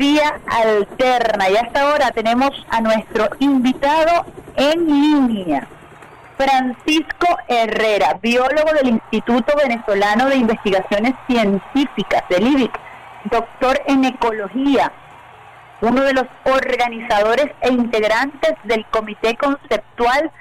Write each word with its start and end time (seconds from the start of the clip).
vía 0.00 0.40
alterna. 0.46 1.50
Y 1.50 1.56
hasta 1.58 1.82
ahora 1.82 2.10
tenemos 2.10 2.50
a 2.70 2.80
nuestro 2.80 3.28
invitado 3.38 4.24
en 4.56 4.86
línea, 4.86 5.68
Francisco 6.38 7.26
Herrera, 7.46 8.18
biólogo 8.22 8.72
del 8.72 8.88
Instituto 8.88 9.52
Venezolano 9.56 10.30
de 10.30 10.36
Investigaciones 10.36 11.12
Científicas, 11.26 12.24
del 12.30 12.46
IBIC, 12.46 12.72
doctor 13.30 13.78
en 13.86 14.06
ecología, 14.06 14.90
uno 15.82 16.00
de 16.02 16.14
los 16.14 16.24
organizadores 16.44 17.50
e 17.60 17.70
integrantes 17.70 18.54
del 18.64 18.86
Comité 18.86 19.36
Conceptual 19.36 20.32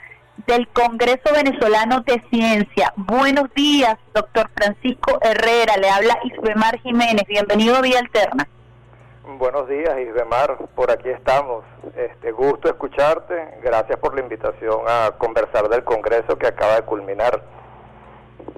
del 0.48 0.70
Congreso 0.70 1.34
Venezolano 1.34 2.00
de 2.02 2.24
Ciencia. 2.30 2.94
Buenos 2.96 3.54
días, 3.54 3.98
doctor 4.16 4.50
Francisco 4.56 5.20
Herrera. 5.22 5.76
Le 5.76 5.90
habla 5.90 6.18
Isbemar 6.24 6.80
Jiménez. 6.80 7.26
Bienvenido 7.28 7.76
a 7.76 7.82
Vía 7.82 8.00
Alterna. 8.00 8.48
Buenos 9.38 9.68
días, 9.70 10.00
Isbemar. 10.00 10.58
Por 10.76 10.90
aquí 10.90 11.10
estamos. 11.10 11.64
Este 11.96 12.32
gusto 12.32 12.68
escucharte. 12.68 13.60
Gracias 13.62 14.00
por 14.00 14.16
la 14.16 14.22
invitación 14.22 14.82
a 14.88 15.12
conversar 15.18 15.70
del 15.70 15.84
Congreso 15.84 16.38
que 16.38 16.48
acaba 16.48 16.78
de 16.78 16.82
culminar. 16.82 17.44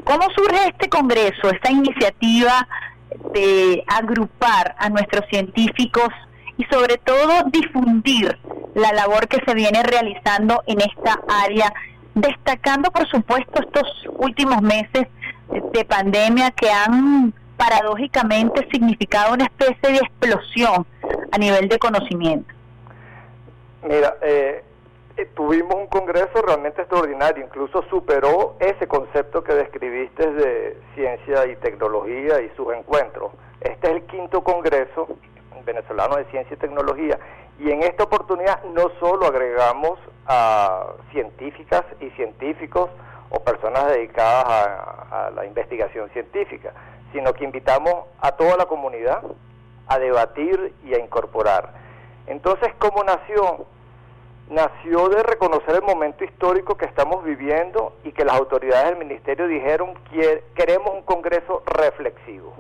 ¿Cómo 0.06 0.24
surge 0.36 0.70
este 0.70 0.88
Congreso, 0.88 1.50
esta 1.50 1.72
iniciativa 1.72 2.68
de 3.34 3.84
agrupar 3.88 4.76
a 4.78 4.90
nuestros 4.90 5.26
científicos 5.30 6.08
y 6.58 6.64
sobre 6.66 6.98
todo 6.98 7.44
difundir 7.52 8.40
la 8.74 8.94
labor 8.94 9.28
que 9.28 9.44
se 9.46 9.54
viene 9.54 9.84
realizando 9.84 10.64
en 10.68 10.80
esta 10.80 11.20
área, 11.44 11.74
destacando 12.16 12.92
por 12.92 13.08
supuesto 13.10 13.62
estos 13.62 14.08
últimos 14.20 14.62
meses 14.62 15.08
de 15.74 15.86
pandemia 15.86 16.52
que 16.52 16.70
han 16.70 17.34
paradójicamente 17.62 18.68
significado 18.72 19.36
una 19.36 19.46
especie 19.46 19.92
de 19.92 19.98
explosión 19.98 20.86
a 21.32 21.38
nivel 21.38 21.70
de 21.70 21.78
conocimiento. 21.78 22.52
Mira, 23.84 24.16
eh, 24.24 24.64
eh, 25.18 25.26
tuvimos 25.36 25.76
un 25.76 25.86
congreso 25.86 26.42
realmente 26.42 26.82
extraordinario, 26.82 27.46
incluso 27.46 27.84
superó 27.90 28.56
ese 28.60 28.88
concepto 28.88 29.44
que 29.44 29.54
describiste 29.54 30.32
de 30.32 30.78
ciencia 30.96 31.46
y 31.46 31.56
tecnología 31.58 32.42
y 32.42 32.50
sus 32.56 32.74
encuentros. 32.74 33.32
Este 33.60 33.88
es 33.90 33.94
el 33.98 34.02
quinto 34.04 34.44
congreso 34.44 35.08
venezolano 35.64 36.16
de 36.16 36.26
ciencia 36.26 36.56
y 36.56 36.58
tecnología 36.58 37.20
y 37.60 37.70
en 37.70 37.84
esta 37.84 38.06
oportunidad 38.06 38.64
no 38.74 38.90
solo 39.00 39.28
agregamos 39.28 40.00
a 40.26 40.88
científicas 41.12 41.84
y 42.00 42.10
científicos 42.12 42.90
o 43.30 43.40
personas 43.44 43.88
dedicadas 43.88 44.46
a, 45.12 45.32
la 45.36 45.46
investigación 45.46 46.10
científica, 46.10 46.74
sino 47.12 47.34
que 47.34 47.44
invitamos 47.44 47.94
a 48.20 48.32
toda 48.34 48.58
la 48.58 48.66
comunidad 48.66 49.22
a 49.88 50.00
debatir 50.00 50.74
y 50.86 50.94
a 50.94 51.00
incorporar. 51.00 51.74
Entonces, 52.28 52.74
¿cómo 52.80 53.04
nació? 53.04 53.66
Nació 54.50 55.10
de 55.10 55.24
reconocer 55.24 55.76
el 55.76 55.82
momento 55.82 56.24
histórico 56.24 56.76
que 56.76 56.86
estamos 56.86 57.24
viviendo 57.24 57.94
y 58.04 58.12
que 58.12 58.26
las 58.26 58.36
autoridades 58.36 58.90
del 58.90 58.98
ministerio 58.98 59.48
dijeron 59.48 59.94
que 60.12 60.44
queremos 60.56 60.94
un 60.94 61.02
Congreso 61.04 61.64
reflexivo. 61.66 62.54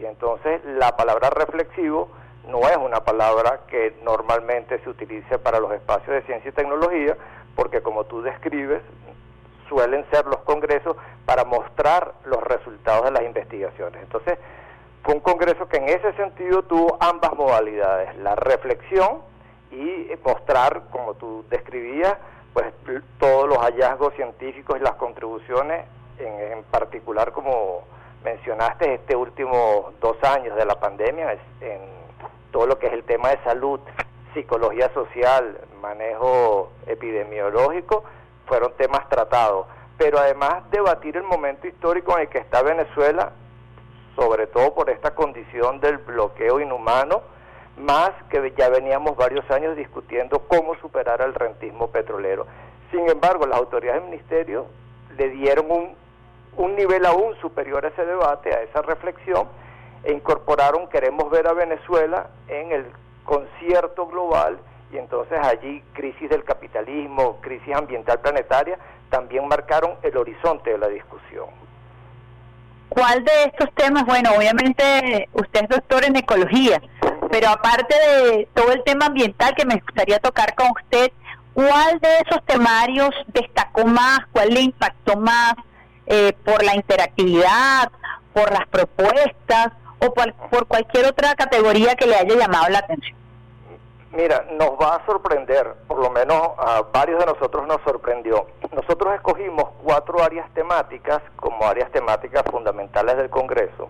Y 0.00 0.04
entonces 0.04 0.64
la 0.64 0.96
palabra 0.96 1.30
reflexivo 1.30 2.08
no 2.48 2.60
es 2.68 2.76
una 2.76 3.00
palabra 3.00 3.60
que 3.68 3.94
normalmente 4.04 4.78
se 4.80 4.88
utilice 4.88 5.38
para 5.38 5.60
los 5.60 5.72
espacios 5.72 6.16
de 6.16 6.22
ciencia 6.22 6.48
y 6.48 6.52
tecnología, 6.52 7.16
porque 7.54 7.82
como 7.82 8.04
tú 8.04 8.22
describes, 8.22 8.82
suelen 9.72 10.04
ser 10.10 10.26
los 10.26 10.40
congresos 10.40 10.96
para 11.24 11.44
mostrar 11.44 12.12
los 12.26 12.42
resultados 12.42 13.04
de 13.06 13.10
las 13.12 13.22
investigaciones. 13.22 14.02
Entonces, 14.02 14.38
fue 15.02 15.14
un 15.14 15.20
congreso 15.20 15.66
que 15.66 15.78
en 15.78 15.88
ese 15.88 16.12
sentido 16.12 16.62
tuvo 16.62 16.98
ambas 17.00 17.32
modalidades, 17.34 18.14
la 18.16 18.36
reflexión 18.36 19.22
y 19.70 20.10
mostrar, 20.24 20.82
como 20.90 21.14
tú 21.14 21.44
describías, 21.48 22.16
pues 22.52 22.66
todos 23.18 23.48
los 23.48 23.58
hallazgos 23.58 24.12
científicos 24.14 24.76
y 24.78 24.82
las 24.82 24.94
contribuciones, 24.96 25.86
en, 26.18 26.58
en 26.58 26.64
particular 26.64 27.32
como 27.32 27.84
mencionaste, 28.22 28.94
este 28.94 29.16
último 29.16 29.92
dos 30.00 30.22
años 30.22 30.54
de 30.54 30.66
la 30.66 30.78
pandemia, 30.78 31.32
en 31.60 31.80
todo 32.52 32.66
lo 32.66 32.78
que 32.78 32.88
es 32.88 32.92
el 32.92 33.04
tema 33.04 33.30
de 33.30 33.42
salud, 33.42 33.80
psicología 34.34 34.92
social, 34.92 35.58
manejo 35.80 36.70
epidemiológico, 36.86 38.04
fueron 38.52 38.74
temas 38.76 39.08
tratados. 39.08 39.66
Pero 39.96 40.18
además 40.18 40.70
debatir 40.70 41.16
el 41.16 41.22
momento 41.22 41.66
histórico 41.66 42.12
en 42.12 42.24
el 42.24 42.28
que 42.28 42.36
está 42.36 42.60
Venezuela, 42.60 43.32
sobre 44.14 44.46
todo 44.46 44.74
por 44.74 44.90
esta 44.90 45.14
condición 45.14 45.80
del 45.80 45.96
bloqueo 45.96 46.60
inhumano, 46.60 47.22
más 47.78 48.10
que 48.28 48.52
ya 48.54 48.68
veníamos 48.68 49.16
varios 49.16 49.50
años 49.50 49.74
discutiendo 49.74 50.40
cómo 50.48 50.74
superar 50.82 51.22
el 51.22 51.32
rentismo 51.32 51.86
petrolero. 51.86 52.46
Sin 52.90 53.08
embargo, 53.08 53.46
las 53.46 53.58
autoridades 53.58 54.02
del 54.02 54.10
ministerio 54.10 54.66
le 55.16 55.30
dieron 55.30 55.70
un, 55.70 55.94
un 56.58 56.76
nivel 56.76 57.06
aún 57.06 57.34
superior 57.40 57.86
a 57.86 57.88
ese 57.88 58.04
debate, 58.04 58.54
a 58.54 58.60
esa 58.60 58.82
reflexión, 58.82 59.48
e 60.04 60.12
incorporaron 60.12 60.90
Queremos 60.90 61.30
ver 61.30 61.46
a 61.46 61.54
Venezuela 61.54 62.26
en 62.48 62.70
el 62.70 62.84
concierto 63.24 64.08
global 64.08 64.58
y 64.92 64.98
entonces 64.98 65.38
allí 65.42 65.82
crisis 65.94 66.28
del 66.28 66.44
capitalismo, 66.44 67.40
crisis 67.40 67.74
ambiental 67.74 68.20
planetaria, 68.20 68.78
también 69.10 69.48
marcaron 69.48 69.92
el 70.02 70.16
horizonte 70.16 70.70
de 70.70 70.78
la 70.78 70.88
discusión. 70.88 71.46
¿Cuál 72.90 73.24
de 73.24 73.44
estos 73.44 73.72
temas? 73.74 74.04
Bueno, 74.04 74.30
obviamente 74.36 75.28
usted 75.32 75.62
es 75.62 75.68
doctor 75.68 76.04
en 76.04 76.16
ecología, 76.16 76.82
pero 77.30 77.48
aparte 77.48 77.94
de 77.94 78.48
todo 78.52 78.70
el 78.72 78.84
tema 78.84 79.06
ambiental 79.06 79.54
que 79.54 79.64
me 79.64 79.76
gustaría 79.76 80.18
tocar 80.18 80.54
con 80.54 80.70
usted, 80.72 81.10
¿cuál 81.54 81.98
de 82.00 82.18
esos 82.26 82.44
temarios 82.44 83.10
destacó 83.28 83.86
más? 83.86 84.20
¿Cuál 84.32 84.50
le 84.50 84.60
impactó 84.60 85.16
más 85.16 85.54
eh, 86.06 86.34
por 86.44 86.62
la 86.62 86.74
interactividad, 86.74 87.90
por 88.34 88.52
las 88.52 88.66
propuestas 88.68 89.68
o 90.00 90.12
por, 90.12 90.66
cualquier 90.66 91.06
otra 91.06 91.34
categoría 91.34 91.94
que 91.94 92.06
le 92.06 92.16
haya 92.16 92.34
llamado 92.34 92.68
la 92.68 92.80
atención? 92.80 93.21
Mira, 94.12 94.44
nos 94.58 94.72
va 94.72 94.96
a 94.96 95.06
sorprender, 95.06 95.72
por 95.88 95.98
lo 95.98 96.10
menos 96.10 96.36
a 96.58 96.82
varios 96.92 97.18
de 97.18 97.32
nosotros 97.32 97.66
nos 97.66 97.80
sorprendió. 97.82 98.46
Nosotros 98.70 99.14
escogimos 99.14 99.70
cuatro 99.82 100.22
áreas 100.22 100.48
temáticas 100.52 101.22
como 101.36 101.64
áreas 101.64 101.90
temáticas 101.92 102.42
fundamentales 102.50 103.16
del 103.16 103.30
Congreso, 103.30 103.88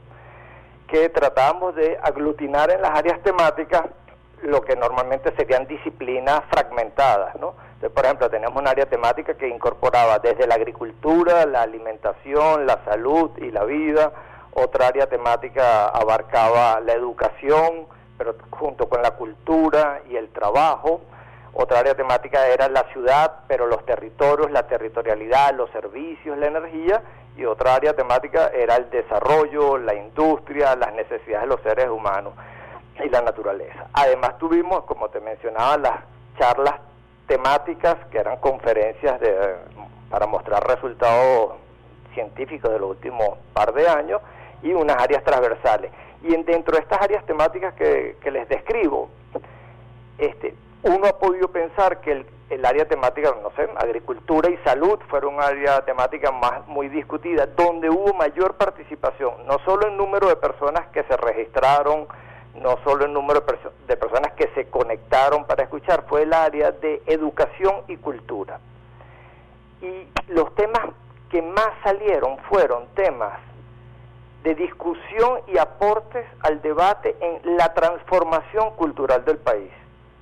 que 0.86 1.08
tratamos 1.08 1.74
de 1.74 1.98
aglutinar 2.00 2.70
en 2.70 2.82
las 2.82 2.96
áreas 2.96 3.20
temáticas 3.22 3.82
lo 4.42 4.60
que 4.60 4.76
normalmente 4.76 5.34
serían 5.36 5.66
disciplinas 5.66 6.42
fragmentadas, 6.50 7.34
¿no? 7.36 7.54
por 7.90 8.04
ejemplo, 8.04 8.30
tenemos 8.30 8.56
un 8.60 8.68
área 8.68 8.86
temática 8.86 9.34
que 9.34 9.48
incorporaba 9.48 10.20
desde 10.20 10.46
la 10.46 10.54
agricultura, 10.54 11.46
la 11.46 11.62
alimentación, 11.62 12.64
la 12.64 12.78
salud 12.84 13.30
y 13.38 13.50
la 13.50 13.64
vida, 13.64 14.12
otra 14.52 14.88
área 14.88 15.08
temática 15.08 15.88
abarcaba 15.88 16.78
la 16.80 16.92
educación, 16.92 17.86
pero 18.18 18.34
junto 18.50 18.88
con 18.88 19.02
la 19.02 19.12
cultura 19.12 20.02
y 20.08 20.16
el 20.16 20.28
trabajo. 20.28 21.02
Otra 21.54 21.80
área 21.80 21.94
temática 21.94 22.46
era 22.46 22.68
la 22.68 22.84
ciudad, 22.92 23.40
pero 23.46 23.66
los 23.66 23.84
territorios, 23.84 24.50
la 24.50 24.66
territorialidad, 24.66 25.54
los 25.54 25.70
servicios, 25.70 26.38
la 26.38 26.46
energía. 26.46 27.02
Y 27.36 27.44
otra 27.44 27.74
área 27.74 27.94
temática 27.94 28.48
era 28.48 28.76
el 28.76 28.90
desarrollo, 28.90 29.78
la 29.78 29.94
industria, 29.94 30.76
las 30.76 30.92
necesidades 30.94 31.42
de 31.42 31.46
los 31.46 31.60
seres 31.62 31.88
humanos 31.88 32.34
y 33.02 33.08
la 33.08 33.22
naturaleza. 33.22 33.86
Además 33.92 34.38
tuvimos, 34.38 34.84
como 34.84 35.08
te 35.08 35.20
mencionaba, 35.20 35.76
las 35.78 36.00
charlas 36.38 36.74
temáticas 37.26 37.96
que 38.10 38.18
eran 38.18 38.36
conferencias 38.38 39.18
de, 39.20 39.56
para 40.10 40.26
mostrar 40.26 40.66
resultados 40.66 41.54
científicos 42.14 42.70
de 42.70 42.78
los 42.78 42.90
últimos 42.90 43.38
par 43.54 43.72
de 43.72 43.88
años 43.88 44.20
y 44.62 44.72
unas 44.72 44.96
áreas 45.02 45.24
transversales. 45.24 45.90
Y 46.22 46.34
en, 46.34 46.44
dentro 46.44 46.76
de 46.76 46.82
estas 46.82 47.02
áreas 47.02 47.24
temáticas 47.26 47.74
que, 47.74 48.16
les 48.30 48.48
describo, 48.48 49.10
este, 50.18 50.54
uno 50.82 51.06
ha 51.06 51.18
podido 51.18 51.48
pensar 51.48 52.00
que 52.00 52.24
el, 52.50 52.64
área 52.64 52.86
temática, 52.86 53.34
no 53.42 53.50
sé, 53.56 53.68
agricultura 53.76 54.50
y 54.50 54.56
salud 54.58 54.98
fueron 55.08 55.34
un 55.34 55.42
área 55.42 55.84
temática 55.84 56.30
más 56.30 56.66
muy 56.68 56.88
discutida, 56.88 57.46
donde 57.46 57.90
hubo 57.90 58.12
mayor 58.14 58.54
participación, 58.54 59.46
no 59.46 59.58
solo 59.64 59.88
en 59.88 59.96
número 59.96 60.28
de 60.28 60.36
personas 60.36 60.86
que 60.88 61.02
se 61.04 61.16
registraron, 61.16 62.06
no 62.54 62.78
solo 62.84 63.06
en 63.06 63.14
número 63.14 63.42
de 63.88 63.96
personas 63.96 64.32
que 64.34 64.48
se 64.54 64.68
conectaron 64.68 65.46
para 65.46 65.64
escuchar, 65.64 66.04
fue 66.06 66.22
el 66.22 66.32
área 66.32 66.70
de 66.70 67.02
educación 67.06 67.76
y 67.88 67.96
cultura. 67.96 68.60
Y 69.80 70.06
los 70.28 70.54
temas 70.54 70.90
que 71.30 71.40
más 71.40 71.70
salieron 71.82 72.36
fueron 72.50 72.86
temas 72.94 73.40
de 74.42 74.54
discusión 74.54 75.40
y 75.46 75.58
aportes 75.58 76.26
al 76.40 76.60
debate 76.62 77.16
en 77.20 77.56
la 77.56 77.72
transformación 77.74 78.74
cultural 78.76 79.24
del 79.24 79.38
país. 79.38 79.70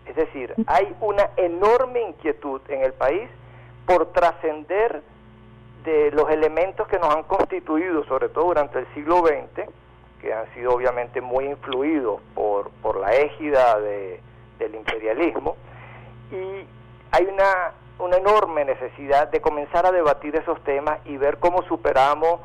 Es 0.06 0.16
decir, 0.16 0.54
hay 0.66 0.94
una 1.00 1.30
enorme 1.36 2.02
inquietud 2.02 2.60
en 2.68 2.82
el 2.82 2.92
país 2.92 3.30
por 3.86 4.06
trascender 4.12 5.02
de 5.84 6.10
los 6.10 6.28
elementos 6.30 6.86
que 6.88 6.98
nos 6.98 7.14
han 7.14 7.22
constituido, 7.22 8.04
sobre 8.04 8.28
todo 8.28 8.46
durante 8.46 8.80
el 8.80 8.86
siglo 8.92 9.24
XX, 9.24 9.68
que 10.20 10.34
han 10.34 10.52
sido 10.52 10.74
obviamente 10.74 11.20
muy 11.20 11.46
influidos 11.46 12.20
por, 12.34 12.70
por 12.82 13.00
la 13.00 13.14
égida 13.14 13.80
de, 13.80 14.20
del 14.58 14.74
imperialismo, 14.74 15.56
y 16.30 16.66
hay 17.12 17.24
una, 17.24 17.72
una 17.98 18.16
enorme 18.18 18.64
necesidad 18.64 19.28
de 19.28 19.40
comenzar 19.40 19.86
a 19.86 19.92
debatir 19.92 20.36
esos 20.36 20.62
temas 20.64 21.00
y 21.06 21.16
ver 21.16 21.38
cómo 21.38 21.62
superamos 21.62 22.40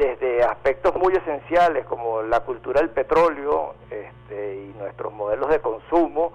desde 0.00 0.42
aspectos 0.42 0.96
muy 0.96 1.12
esenciales 1.12 1.84
como 1.84 2.22
la 2.22 2.40
cultura 2.40 2.80
del 2.80 2.88
petróleo 2.88 3.74
este, 3.90 4.56
y 4.56 4.74
nuestros 4.78 5.12
modelos 5.12 5.50
de 5.50 5.60
consumo, 5.60 6.32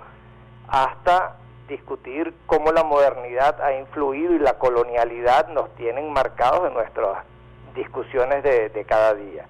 hasta 0.68 1.38
discutir 1.68 2.32
cómo 2.46 2.72
la 2.72 2.84
modernidad 2.84 3.60
ha 3.64 3.74
influido 3.74 4.34
y 4.34 4.40
la 4.40 4.60
colonialidad 4.60 5.48
nos 5.48 5.74
tienen 5.78 6.14
marcados 6.14 6.68
en 6.68 6.76
nuestras 6.76 7.26
discusiones 7.74 8.44
de, 8.44 8.86
cada 8.88 9.16
día. 9.16 9.48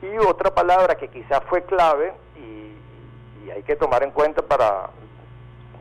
Y 0.00 0.16
otra 0.16 0.54
palabra 0.54 0.94
que 0.94 1.08
quizás 1.08 1.42
fue 1.50 1.62
clave 1.64 2.14
y, 2.36 3.44
y 3.44 3.50
hay 3.50 3.62
que 3.64 3.76
tomar 3.76 4.02
en 4.02 4.12
cuenta 4.12 4.40
para, 4.40 4.88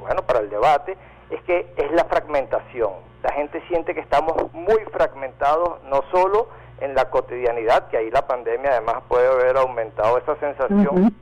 bueno, 0.01 0.23
para 0.23 0.39
el 0.39 0.49
debate, 0.49 0.97
es 1.29 1.41
que 1.43 1.73
es 1.77 1.91
la 1.93 2.03
fragmentación. 2.03 2.91
La 3.23 3.31
gente 3.31 3.63
siente 3.69 3.93
que 3.93 4.01
estamos 4.01 4.51
muy 4.51 4.83
fragmentados, 4.91 5.81
no 5.83 6.03
solo 6.11 6.49
en 6.79 6.95
la 6.95 7.09
cotidianidad, 7.09 7.87
que 7.87 7.97
ahí 7.97 8.11
la 8.11 8.27
pandemia 8.27 8.71
además 8.71 9.03
puede 9.07 9.27
haber 9.27 9.57
aumentado 9.57 10.17
esa 10.17 10.35
sensación, 10.37 11.15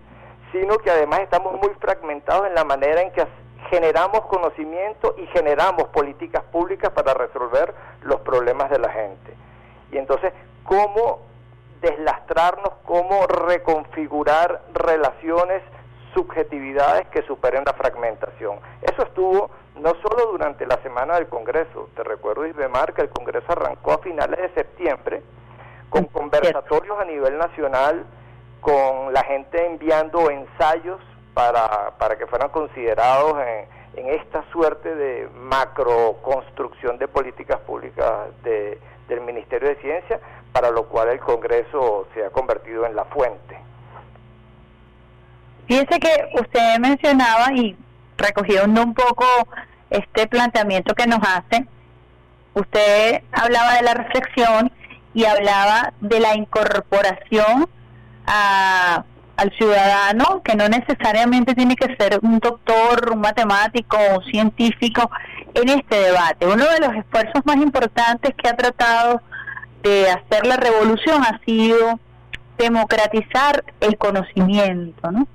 sino 0.51 0.77
que 0.77 0.91
además 0.91 1.21
estamos 1.21 1.53
muy 1.53 1.73
fragmentados 1.79 2.47
en 2.47 2.55
la 2.55 2.63
manera 2.63 3.01
en 3.01 3.11
que 3.11 3.25
generamos 3.69 4.21
conocimiento 4.27 5.15
y 5.17 5.25
generamos 5.27 5.85
políticas 5.89 6.43
públicas 6.43 6.91
para 6.91 7.13
resolver 7.13 7.73
los 8.03 8.21
problemas 8.21 8.69
de 8.69 8.79
la 8.79 8.89
gente. 8.89 9.33
Y 9.91 9.97
entonces, 9.97 10.33
¿cómo 10.63 11.21
deslastrarnos, 11.81 12.73
cómo 12.85 13.25
reconfigurar 13.27 14.61
relaciones, 14.73 15.61
subjetividades 16.13 17.07
que 17.07 17.23
superen 17.23 17.63
la 17.65 17.73
fragmentación? 17.73 18.59
Eso 18.81 19.03
estuvo 19.03 19.49
no 19.75 19.93
solo 20.01 20.31
durante 20.31 20.65
la 20.65 20.81
semana 20.81 21.15
del 21.15 21.27
Congreso, 21.27 21.89
te 21.95 22.03
recuerdo, 22.03 22.45
Isbemar, 22.45 22.93
que 22.93 23.01
el 23.01 23.09
Congreso 23.09 23.51
arrancó 23.51 23.93
a 23.93 23.97
finales 23.99 24.39
de 24.39 24.49
septiembre, 24.53 25.21
con 25.95 26.05
conversatorios 26.07 26.99
a 26.99 27.05
nivel 27.05 27.37
nacional, 27.37 28.05
con 28.59 29.13
la 29.13 29.23
gente 29.23 29.65
enviando 29.65 30.29
ensayos 30.29 30.99
para, 31.33 31.91
para 31.97 32.17
que 32.17 32.27
fueran 32.27 32.49
considerados 32.49 33.33
en, 33.47 34.03
en 34.03 34.13
esta 34.13 34.43
suerte 34.51 34.93
de 34.93 35.29
macro 35.33 36.17
construcción 36.21 36.97
de 36.97 37.07
políticas 37.07 37.61
públicas 37.61 38.27
de, 38.43 38.77
del 39.07 39.21
Ministerio 39.21 39.69
de 39.69 39.75
Ciencia, 39.77 40.19
para 40.51 40.69
lo 40.69 40.89
cual 40.89 41.07
el 41.09 41.19
Congreso 41.19 42.07
se 42.13 42.25
ha 42.25 42.29
convertido 42.29 42.85
en 42.85 42.93
la 42.93 43.05
fuente. 43.05 43.57
Fíjese 45.65 45.97
que 45.97 46.29
usted 46.41 46.77
mencionaba 46.79 47.53
y 47.53 47.77
recogiendo 48.17 48.83
un 48.83 48.93
poco 48.93 49.25
este 49.89 50.27
planteamiento 50.27 50.93
que 50.93 51.07
nos 51.07 51.19
hace, 51.19 51.65
usted 52.53 53.23
hablaba 53.31 53.75
de 53.75 53.81
la 53.83 53.93
reflexión 53.93 54.73
y 55.15 55.25
hablaba 55.25 55.93
de 56.01 56.19
la 56.19 56.35
incorporación 56.35 57.67
a, 58.27 59.05
al 59.37 59.51
ciudadano, 59.57 60.41
que 60.43 60.55
no 60.55 60.67
necesariamente 60.67 61.55
tiene 61.55 61.75
que 61.75 61.95
ser 61.95 62.19
un 62.21 62.39
doctor, 62.39 63.11
un 63.13 63.21
matemático 63.21 63.97
o 64.13 64.21
científico 64.23 65.09
en 65.53 65.69
este 65.69 65.95
debate. 65.95 66.45
Uno 66.45 66.65
de 66.65 66.79
los 66.81 66.95
esfuerzos 66.95 67.45
más 67.45 67.55
importantes 67.55 68.35
que 68.35 68.49
ha 68.49 68.57
tratado 68.57 69.21
de 69.83 70.09
hacer 70.09 70.45
la 70.45 70.57
revolución 70.57 71.23
ha 71.23 71.39
sido 71.45 71.97
democratizar 72.57 73.63
el 73.79 73.97
conocimiento, 73.97 75.11
¿no? 75.11 75.27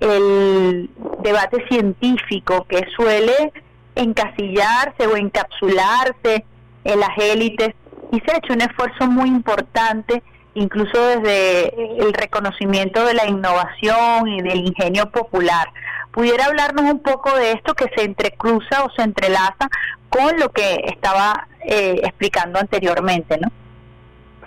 el 0.00 0.90
debate 1.22 1.64
científico 1.68 2.66
que 2.68 2.84
suele 2.96 3.52
encasillarse 3.94 5.06
o 5.06 5.16
encapsularse 5.16 6.44
en 6.84 7.00
las 7.00 7.10
élites 7.18 7.74
y 8.12 8.20
se 8.20 8.32
ha 8.32 8.38
hecho 8.38 8.52
un 8.52 8.62
esfuerzo 8.62 9.06
muy 9.06 9.28
importante, 9.28 10.22
incluso 10.54 11.00
desde 11.00 12.02
el 12.02 12.12
reconocimiento 12.12 13.04
de 13.04 13.14
la 13.14 13.26
innovación 13.26 14.28
y 14.28 14.42
del 14.42 14.66
ingenio 14.66 15.10
popular. 15.10 15.68
¿Pudiera 16.10 16.46
hablarnos 16.46 16.84
un 16.84 17.00
poco 17.00 17.34
de 17.36 17.52
esto 17.52 17.74
que 17.74 17.88
se 17.94 18.04
entrecruza 18.04 18.84
o 18.84 18.90
se 18.90 19.02
entrelaza 19.02 19.68
con 20.08 20.38
lo 20.40 20.48
que 20.50 20.82
estaba 20.86 21.46
eh, 21.64 22.00
explicando 22.02 22.58
anteriormente, 22.58 23.38
no? 23.38 23.48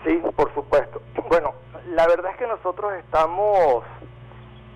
Sí, 0.06 0.21
por 0.36 0.54
supuesto. 0.54 1.01
Bueno, 1.30 1.54
la 1.95 2.06
verdad 2.06 2.31
es 2.31 2.38
que 2.38 2.45
nosotros 2.45 2.94
estamos 3.00 3.83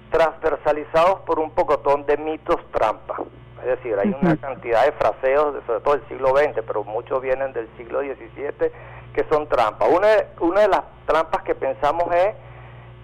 transversalizados 0.09 1.19
por 1.21 1.39
un 1.39 1.51
pocotón 1.51 2.05
de 2.05 2.17
mitos 2.17 2.57
trampa. 2.71 3.17
Es 3.59 3.65
decir, 3.65 3.97
hay 3.97 4.15
una 4.21 4.37
cantidad 4.37 4.85
de 4.85 4.91
fraseos, 4.93 5.55
sobre 5.65 5.79
todo 5.81 5.95
del 5.95 6.07
siglo 6.07 6.29
XX, 6.35 6.61
pero 6.65 6.83
muchos 6.83 7.21
vienen 7.21 7.53
del 7.53 7.67
siglo 7.77 8.01
XVII, 8.01 8.71
que 9.13 9.25
son 9.29 9.47
trampas. 9.47 9.89
Una, 9.89 10.07
una 10.39 10.61
de 10.61 10.67
las 10.67 10.83
trampas 11.05 11.43
que 11.43 11.55
pensamos 11.55 12.13
es 12.13 12.35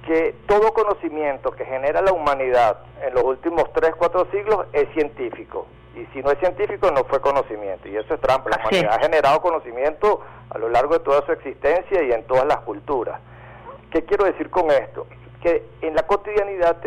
que 0.05 0.35
todo 0.47 0.73
conocimiento 0.73 1.51
que 1.51 1.65
genera 1.65 2.01
la 2.01 2.11
humanidad 2.11 2.79
en 3.05 3.13
los 3.13 3.23
últimos 3.23 3.71
3, 3.73 3.95
4 3.97 4.27
siglos 4.31 4.65
es 4.73 4.87
científico. 4.93 5.67
Y 5.95 6.05
si 6.13 6.21
no 6.21 6.31
es 6.31 6.39
científico, 6.39 6.91
no 6.91 7.03
fue 7.05 7.21
conocimiento. 7.21 7.87
Y 7.87 7.95
eso 7.95 8.13
es 8.13 8.21
trampa. 8.21 8.49
La 8.49 8.57
humanidad 8.57 8.95
ha 8.95 8.99
generado 8.99 9.41
conocimiento 9.41 10.21
a 10.49 10.57
lo 10.57 10.69
largo 10.69 10.95
de 10.95 10.99
toda 10.99 11.25
su 11.25 11.31
existencia 11.31 12.03
y 12.03 12.11
en 12.11 12.23
todas 12.25 12.45
las 12.45 12.59
culturas. 12.59 13.19
¿Qué 13.91 14.03
quiero 14.03 14.25
decir 14.25 14.49
con 14.49 14.71
esto? 14.71 15.07
Que 15.41 15.63
en 15.81 15.95
la 15.95 16.03
cotidianidad 16.03 16.77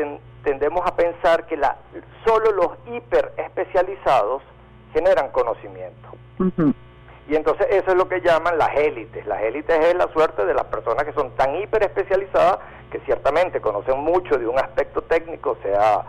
tendemos 0.46 0.86
a 0.86 0.94
pensar 0.94 1.44
que 1.46 1.56
la, 1.56 1.76
solo 2.24 2.52
los 2.52 2.68
hiper 2.86 3.32
especializados 3.36 4.44
generan 4.92 5.32
conocimiento. 5.32 6.08
Y 7.28 7.34
entonces 7.34 7.66
eso 7.68 7.90
es 7.90 7.96
lo 7.96 8.08
que 8.08 8.20
llaman 8.20 8.56
las 8.56 8.72
élites. 8.76 9.26
Las 9.26 9.42
élites 9.42 9.76
es 9.76 9.96
la 9.96 10.06
suerte 10.12 10.46
de 10.46 10.54
las 10.54 10.66
personas 10.66 11.02
que 11.02 11.12
son 11.14 11.32
tan 11.32 11.56
hiper 11.56 11.82
especializadas 11.82 12.58
que 12.92 13.00
ciertamente 13.00 13.60
conocen 13.60 13.98
mucho 13.98 14.38
de 14.38 14.46
un 14.46 14.56
aspecto 14.56 15.02
técnico, 15.02 15.58
sea 15.64 16.04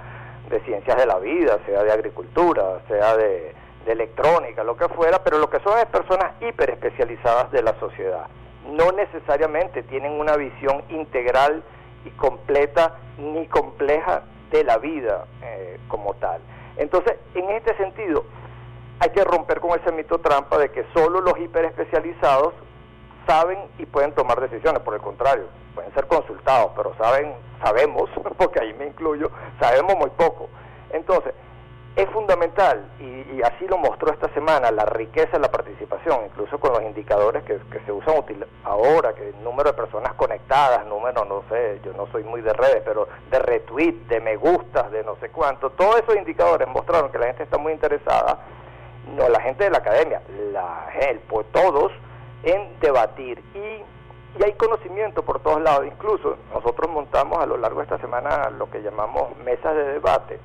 de 0.52 0.60
ciencias 0.66 0.98
de 0.98 1.08
la 1.08 1.18
vida, 1.18 1.58
sea 1.66 1.82
de 1.82 1.92
agricultura, 1.92 2.82
sea 2.88 3.18
de, 3.18 3.56
de 3.88 3.92
electrónica, 3.92 4.64
lo 4.64 4.78
que 4.78 4.88
fuera, 4.90 5.24
pero 5.24 5.40
lo 5.40 5.50
que 5.50 5.60
son 5.62 5.80
es 5.80 5.86
personas 5.86 6.34
hiper 6.42 6.70
especializadas 6.70 7.52
de 7.52 7.64
la 7.64 7.74
sociedad. 7.80 8.28
No 8.68 8.92
necesariamente 8.92 9.82
tienen 9.82 10.12
una 10.12 10.36
visión 10.36 10.84
integral 10.90 11.64
y 12.06 12.10
completa 12.12 12.96
ni 13.18 13.48
compleja 13.48 14.24
de 14.52 14.64
la 14.64 14.78
vida 14.78 15.26
eh, 15.42 15.80
como 15.88 16.14
tal. 16.16 16.42
Entonces, 16.78 17.16
en 17.34 17.50
este 17.52 17.76
sentido, 17.78 18.26
hay 19.00 19.10
que 19.10 19.24
romper 19.24 19.60
con 19.60 19.80
ese 19.80 19.92
mito 19.92 20.20
trampa 20.20 20.58
de 20.58 20.72
que 20.72 20.86
solo 20.94 21.22
los 21.22 21.38
hiperespecializados 21.40 22.54
saben 23.28 23.60
y 23.78 23.86
pueden 23.86 24.14
tomar 24.14 24.40
decisiones. 24.40 24.82
Por 24.82 24.96
el 24.96 25.02
contrario, 25.02 25.46
pueden 25.76 25.94
ser 25.94 26.08
consultados, 26.08 26.72
pero 26.76 26.96
saben, 26.98 27.34
sabemos, 27.64 28.10
porque 28.38 28.60
ahí 28.60 28.74
me 28.74 28.88
incluyo, 28.88 29.30
sabemos 29.60 29.96
muy 29.98 30.10
poco. 30.12 30.50
Entonces, 30.92 31.34
es 31.98 32.08
fundamental, 32.12 32.86
y, 33.00 33.42
así 33.42 33.68
lo 33.68 33.80
mostró 33.80 34.14
esta 34.14 34.32
semana, 34.36 34.70
la 34.70 34.86
riqueza 34.86 35.32
de 35.32 35.40
la 35.40 35.50
participación, 35.50 36.26
incluso 36.26 36.60
con 36.60 36.72
los 36.74 36.84
indicadores 36.84 37.44
que, 37.44 37.60
se 37.86 37.92
usan 37.92 38.24
ahora, 38.64 39.16
que 39.16 39.30
el 39.30 39.44
número 39.44 39.72
de 39.72 39.78
personas 39.78 40.14
conectadas, 40.14 40.86
número, 40.86 41.26
no 41.26 41.44
sé, 41.50 41.82
yo 41.84 41.94
no 41.94 42.06
soy 42.12 42.24
muy 42.24 42.42
de 42.42 42.54
redes, 42.54 42.84
pero 42.86 43.08
de 43.32 43.40
retweet, 43.40 43.94
de 44.10 44.20
me 44.20 44.36
gustas, 44.36 44.92
de 44.92 45.04
no 45.04 45.16
sé 45.16 45.30
cuánto, 45.30 45.72
todos 45.72 46.00
esos 46.00 46.16
indicadores 46.16 46.68
mostraron 46.68 47.12
que 47.12 47.18
la 47.18 47.26
gente 47.28 47.42
está 47.42 47.58
muy 47.58 47.74
interesada, 47.74 48.46
no 49.16 49.28
la 49.28 49.42
gente 49.42 49.64
de 49.64 49.72
la 49.72 49.80
academia, 49.80 50.22
la, 50.54 50.90
el, 51.02 51.18
pues 51.22 51.48
todos, 51.52 51.92
en 52.44 52.80
debatir 52.80 53.44
y, 53.56 53.60
y 54.40 54.44
hay 54.46 54.54
conocimiento 54.54 55.24
por 55.24 55.40
todos 55.40 55.62
lados, 55.64 55.88
incluso 55.88 56.38
nosotros 56.54 56.92
montamos 56.92 57.40
a 57.40 57.48
lo 57.48 57.58
largo 57.58 57.80
de 57.80 57.86
esta 57.86 57.98
semana 57.98 58.52
lo 58.52 58.70
que 58.70 58.84
llamamos 58.84 59.36
mesas 59.38 59.76
de 59.76 59.94
debate, 59.94 60.40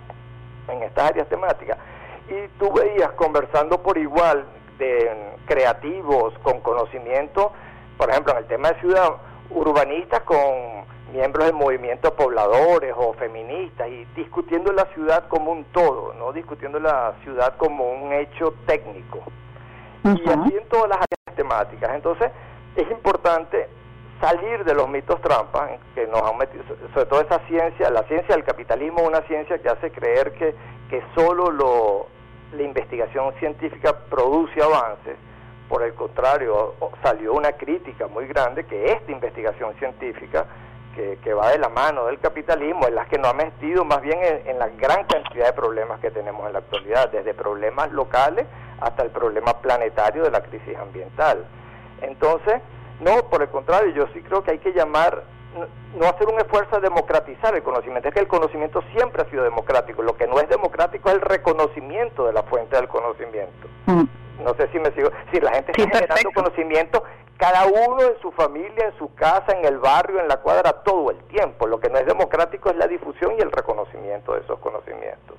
en 0.69 0.83
estas 0.83 1.11
áreas 1.11 1.29
temáticas. 1.29 1.79
Y 2.29 2.49
tú 2.59 2.73
veías 2.73 3.13
conversando 3.13 3.83
por 3.83 3.99
igual 3.99 4.45
de 4.79 5.11
creativos 5.47 6.35
con 6.43 6.61
conocimiento, 6.61 7.53
por 7.97 8.11
ejemplo, 8.11 8.33
en 8.33 8.39
el 8.39 8.47
tema 8.47 8.73
de 8.73 8.81
ciudad, 8.81 9.11
urbanistas 9.51 10.21
con 10.23 10.83
miembros 11.13 11.47
del 11.47 11.55
movimiento 11.55 12.15
pobladores 12.15 12.95
o 12.97 13.13
feministas 13.15 13.89
y 13.89 14.05
discutiendo 14.17 14.73
la 14.73 14.87
ciudad 14.95 15.29
como 15.29 15.53
un 15.53 15.65
todo, 15.67 16.15
no 16.15 16.33
discutiendo 16.33 16.81
la 16.81 17.15
ciudad 17.23 17.57
como 17.59 17.91
un 17.91 18.13
hecho 18.13 18.55
técnico. 18.67 19.23
Y 20.05 20.09
así 20.09 20.57
en 20.57 20.69
todas 20.69 20.89
las 20.89 20.99
áreas 20.99 21.37
temáticas. 21.37 21.91
Entonces, 21.95 22.31
es 22.77 22.91
importante 22.91 23.69
salir 24.23 24.65
de 24.65 24.75
los 24.75 24.89
mitos 24.89 25.21
trampas 25.21 25.73
que 25.95 26.07
nos 26.07 26.23
han 26.23 26.39
metido, 26.39 26.63
sobre 26.95 27.07
todo 27.07 27.21
esa 27.21 27.41
ciencia, 27.49 27.91
la 27.91 28.05
ciencia 28.05 28.37
del 28.37 28.45
capitalismo 28.45 29.01
es 29.01 29.09
una 29.09 29.23
ciencia 29.23 29.59
que 29.59 29.69
hace 29.69 29.91
creer 29.91 30.33
que, 30.33 30.55
que 30.89 31.03
solo 31.15 31.51
lo, 31.51 32.07
la 32.53 32.63
investigación 32.63 33.35
científica 33.41 33.93
produce 34.09 34.63
avances, 34.63 35.17
por 35.69 35.83
el 35.83 35.95
contrario, 35.95 36.75
salió 37.03 37.33
una 37.33 37.53
crítica 37.53 38.07
muy 38.07 38.27
grande 38.27 38.65
que 38.65 38.93
esta 38.93 39.11
investigación 39.11 39.75
científica 39.79 40.47
que, 40.95 41.35
va 41.35 41.51
de 41.51 41.59
la 41.59 41.71
mano 41.71 42.07
del 42.07 42.21
capitalismo, 42.21 42.87
es 42.87 42.93
la 42.93 43.07
que 43.07 43.19
nos 43.19 43.31
ha 43.31 43.35
metido 43.35 43.85
más 43.85 44.03
bien 44.03 44.19
en, 44.23 44.59
la 44.59 44.69
gran 44.69 45.05
cantidad 45.05 45.47
de 45.47 45.53
problemas 45.55 45.99
que 46.01 46.11
tenemos 46.11 46.47
en 46.47 46.53
la 46.53 46.59
actualidad, 46.59 47.11
desde 47.11 47.33
problemas 47.33 47.91
locales 47.93 48.47
hasta 48.81 49.03
el 49.03 49.11
problema 49.11 49.55
planetario 49.55 50.25
de 50.25 50.31
la 50.31 50.43
crisis 50.43 50.77
ambiental. 50.77 51.47
Entonces, 52.03 52.61
no, 53.03 53.29
por 53.29 53.43
el 53.43 53.49
contrario, 53.49 53.93
yo 53.95 54.07
sí 54.13 54.23
creo 54.23 54.43
que 54.43 54.53
hay 54.53 54.59
que 54.59 54.73
llamar, 54.73 55.25
no 55.99 56.07
hacer 56.07 56.29
un 56.29 56.39
esfuerzo 56.41 56.77
a 56.77 56.81
democratizar 56.81 57.55
el 57.55 57.63
conocimiento, 57.63 58.09
es 58.09 58.15
que 58.15 58.21
el 58.21 58.29
conocimiento 58.29 58.83
siempre 58.95 59.23
ha 59.23 59.31
sido 59.31 59.45
democrático, 59.45 60.03
lo 60.03 60.17
que 60.17 60.27
no 60.27 60.39
es 60.41 60.49
democrático 60.49 61.09
es 61.09 61.17
el 61.17 61.21
reconocimiento 61.21 62.27
de 62.27 62.33
la 62.33 62.43
fuente 62.45 62.77
del 62.77 62.89
conocimiento. 62.89 63.69
Mm. 63.87 64.05
No 64.45 64.55
sé 64.55 64.69
si 64.73 64.79
me 64.79 64.91
sigo, 64.93 65.11
si 65.33 65.41
la 65.41 65.53
gente 65.53 65.73
está 65.73 65.99
generando 65.99 66.31
conocimiento 66.35 67.05
cada 67.43 67.67
uno 67.67 68.01
en 68.03 68.21
su 68.21 68.31
familia, 68.33 68.87
en 68.87 68.99
su 68.99 69.13
casa, 69.15 69.47
en 69.53 69.65
el 69.65 69.79
barrio, 69.79 70.21
en 70.21 70.29
la 70.29 70.37
cuadra, 70.37 70.73
todo 70.85 71.11
el 71.11 71.19
tiempo. 71.25 71.67
Lo 71.67 71.81
que 71.81 71.91
no 71.91 71.99
es 71.99 72.07
democrático 72.07 72.71
es 72.71 72.77
la 72.77 72.87
difusión 72.87 73.33
y 73.37 73.43
el 73.43 73.51
reconocimiento 73.51 74.35
de 74.35 74.43
esos 74.43 74.61
conocimientos. 74.61 75.37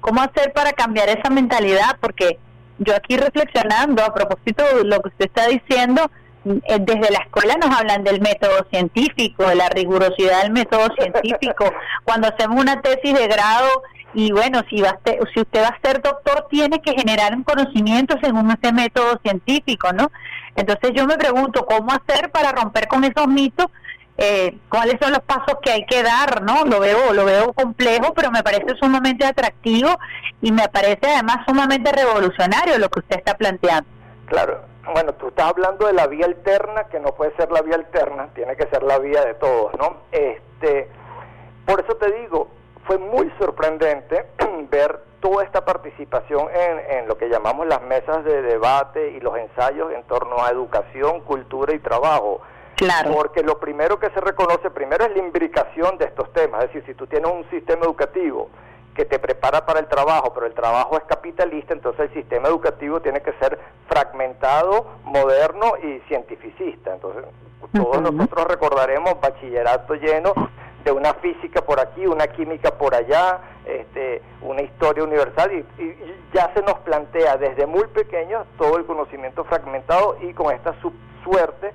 ¿Cómo 0.00 0.20
hacer 0.20 0.52
para 0.52 0.72
cambiar 0.72 1.08
esa 1.08 1.30
mentalidad? 1.30 1.96
Porque 2.00 2.38
yo 2.78 2.96
aquí 2.96 3.16
reflexionando 3.16 4.02
a 4.02 4.12
propósito 4.12 4.64
de 4.76 4.84
lo 4.84 5.00
que 5.00 5.08
usted 5.10 5.26
está 5.26 5.46
diciendo, 5.46 6.10
desde 6.44 7.10
la 7.10 7.18
escuela 7.18 7.56
nos 7.56 7.76
hablan 7.76 8.04
del 8.04 8.20
método 8.20 8.66
científico, 8.70 9.46
de 9.48 9.54
la 9.54 9.68
rigurosidad 9.68 10.42
del 10.42 10.52
método 10.52 10.88
científico. 10.98 11.72
Cuando 12.04 12.28
hacemos 12.28 12.60
una 12.60 12.80
tesis 12.80 13.14
de 13.14 13.28
grado 13.28 13.68
y 14.14 14.32
bueno, 14.32 14.62
si, 14.68 14.80
va 14.80 14.98
si 15.32 15.40
usted 15.40 15.62
va 15.62 15.68
a 15.68 15.80
ser 15.82 16.02
doctor, 16.02 16.46
tiene 16.50 16.80
que 16.82 16.92
generar 16.92 17.34
un 17.34 17.44
conocimiento 17.44 18.16
según 18.22 18.50
ese 18.50 18.72
método 18.72 19.18
científico, 19.22 19.92
¿no? 19.92 20.10
Entonces 20.54 20.90
yo 20.94 21.06
me 21.06 21.16
pregunto 21.16 21.64
cómo 21.64 21.92
hacer 21.92 22.30
para 22.30 22.52
romper 22.52 22.88
con 22.88 23.04
esos 23.04 23.26
mitos, 23.26 23.66
eh, 24.18 24.58
cuáles 24.68 24.96
son 25.00 25.12
los 25.12 25.22
pasos 25.22 25.56
que 25.62 25.70
hay 25.70 25.86
que 25.86 26.02
dar, 26.02 26.42
¿no? 26.42 26.64
Lo 26.66 26.80
veo, 26.80 27.14
lo 27.14 27.24
veo 27.24 27.52
complejo, 27.54 28.12
pero 28.14 28.30
me 28.30 28.42
parece 28.42 28.76
sumamente 28.78 29.24
atractivo 29.24 29.98
y 30.42 30.52
me 30.52 30.68
parece 30.68 31.06
además 31.06 31.38
sumamente 31.46 31.90
revolucionario 31.90 32.78
lo 32.78 32.90
que 32.90 33.00
usted 33.00 33.16
está 33.16 33.34
planteando. 33.34 33.88
Claro, 34.26 34.62
bueno, 34.92 35.12
tú 35.14 35.28
estás 35.28 35.50
hablando 35.50 35.86
de 35.86 35.92
la 35.92 36.06
vía 36.06 36.26
alterna, 36.26 36.84
que 36.84 36.98
no 36.98 37.14
puede 37.14 37.34
ser 37.36 37.52
la 37.52 37.62
vía 37.62 37.76
alterna, 37.76 38.28
tiene 38.34 38.56
que 38.56 38.66
ser 38.66 38.82
la 38.82 38.98
vía 38.98 39.24
de 39.24 39.34
todos, 39.34 39.72
¿no? 39.78 39.98
Este, 40.10 40.88
por 41.64 41.80
eso 41.80 41.96
te 41.96 42.10
digo, 42.12 42.48
fue 42.86 42.98
muy 42.98 43.32
sorprendente 43.38 44.26
ver 44.70 45.00
toda 45.20 45.44
esta 45.44 45.64
participación 45.64 46.48
en, 46.52 47.06
lo 47.06 47.16
que 47.16 47.28
llamamos 47.28 47.66
las 47.68 47.80
mesas 47.82 48.24
de 48.24 48.42
debate 48.42 49.12
y 49.12 49.20
los 49.20 49.36
ensayos 49.38 49.92
en 49.92 50.02
torno 50.04 50.42
a 50.42 50.50
educación, 50.50 51.20
cultura 51.20 51.72
y 51.74 51.78
trabajo. 51.78 52.40
Claro. 52.74 53.12
Porque 53.14 53.44
lo 53.44 53.60
primero 53.60 54.00
que 54.00 54.10
se 54.10 54.20
reconoce 54.20 54.68
primero 54.70 55.04
es 55.04 55.12
la 55.12 55.22
imbricación 55.22 55.96
de 55.98 56.06
estos 56.06 56.32
temas. 56.32 56.64
Es 56.64 56.72
decir, 56.72 56.84
si 56.86 56.94
tú 56.94 57.06
tienes 57.06 57.30
un 57.30 57.48
sistema 57.50 57.84
educativo 57.84 58.48
que 58.94 59.04
te 59.04 59.18
prepara 59.18 59.64
para 59.64 59.80
el 59.80 59.86
trabajo, 59.86 60.32
pero 60.34 60.46
el 60.46 60.54
trabajo 60.54 60.96
es 60.96 61.04
capitalista, 61.04 61.72
entonces 61.72 62.10
el 62.10 62.14
sistema 62.14 62.48
educativo 62.48 63.00
tiene 63.00 63.20
que 63.22 63.32
ser 63.34 63.58
fragmentado, 63.88 64.86
moderno 65.04 65.74
y 65.82 66.00
cientificista. 66.08 66.94
Entonces, 66.94 67.24
todos 67.72 68.02
nosotros 68.02 68.46
recordaremos 68.48 69.20
bachillerato 69.20 69.94
lleno 69.94 70.34
de 70.84 70.92
una 70.92 71.14
física 71.14 71.62
por 71.62 71.80
aquí, 71.80 72.06
una 72.06 72.26
química 72.26 72.72
por 72.72 72.94
allá, 72.94 73.40
este, 73.64 74.20
una 74.42 74.62
historia 74.62 75.04
universal 75.04 75.52
y, 75.52 75.94
ya 76.34 76.52
se 76.54 76.62
nos 76.62 76.78
plantea 76.80 77.36
desde 77.36 77.66
muy 77.66 77.86
pequeños 77.88 78.46
todo 78.58 78.78
el 78.78 78.86
conocimiento 78.86 79.44
fragmentado 79.44 80.16
y 80.22 80.32
con 80.32 80.52
esta 80.54 80.74
suerte 81.22 81.72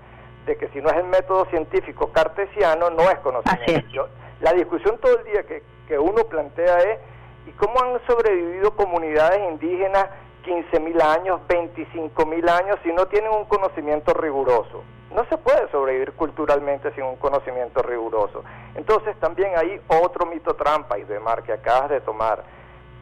de 0.48 0.58
que 0.58 0.70
si 0.70 0.82
no 0.82 0.90
es 0.90 0.96
el 0.96 1.04
método 1.04 1.46
científico 1.46 2.12
cartesiano 2.12 2.90
no 2.90 3.04
es 3.04 3.20
conocimiento. 3.20 4.10
la 4.42 4.54
discusión 4.54 4.98
todo 5.00 5.20
el 5.20 5.26
día 5.26 5.44
que, 5.44 5.62
que 5.88 6.00
uno 6.00 6.24
plantea 6.24 6.78
es 6.80 7.00
¿y 7.46 7.52
cómo 7.52 7.80
han 7.82 8.00
sobrevivido 8.08 8.72
comunidades 8.76 9.40
indígenas 9.52 10.08
15.000 10.46 11.02
años, 11.02 11.42
25.000 11.48 12.50
años 12.50 12.78
si 12.82 12.92
no 12.94 13.06
tienen 13.08 13.32
un 13.32 13.46
conocimiento 13.46 14.14
riguroso? 14.14 14.84
No 15.14 15.26
se 15.26 15.38
puede 15.38 15.70
sobrevivir 15.72 16.14
culturalmente 16.14 16.92
sin 16.94 17.04
un 17.04 17.18
conocimiento 17.18 17.82
riguroso. 17.82 18.44
Entonces 18.76 19.18
también 19.20 19.52
hay 19.58 19.82
otro 19.88 20.26
mito 20.26 20.56
trampa, 20.56 20.98
y 20.98 21.04
de 21.04 21.20
mar 21.20 21.44
que 21.44 21.54
acabas 21.54 21.90
de 21.90 22.02
tomar. 22.02 22.44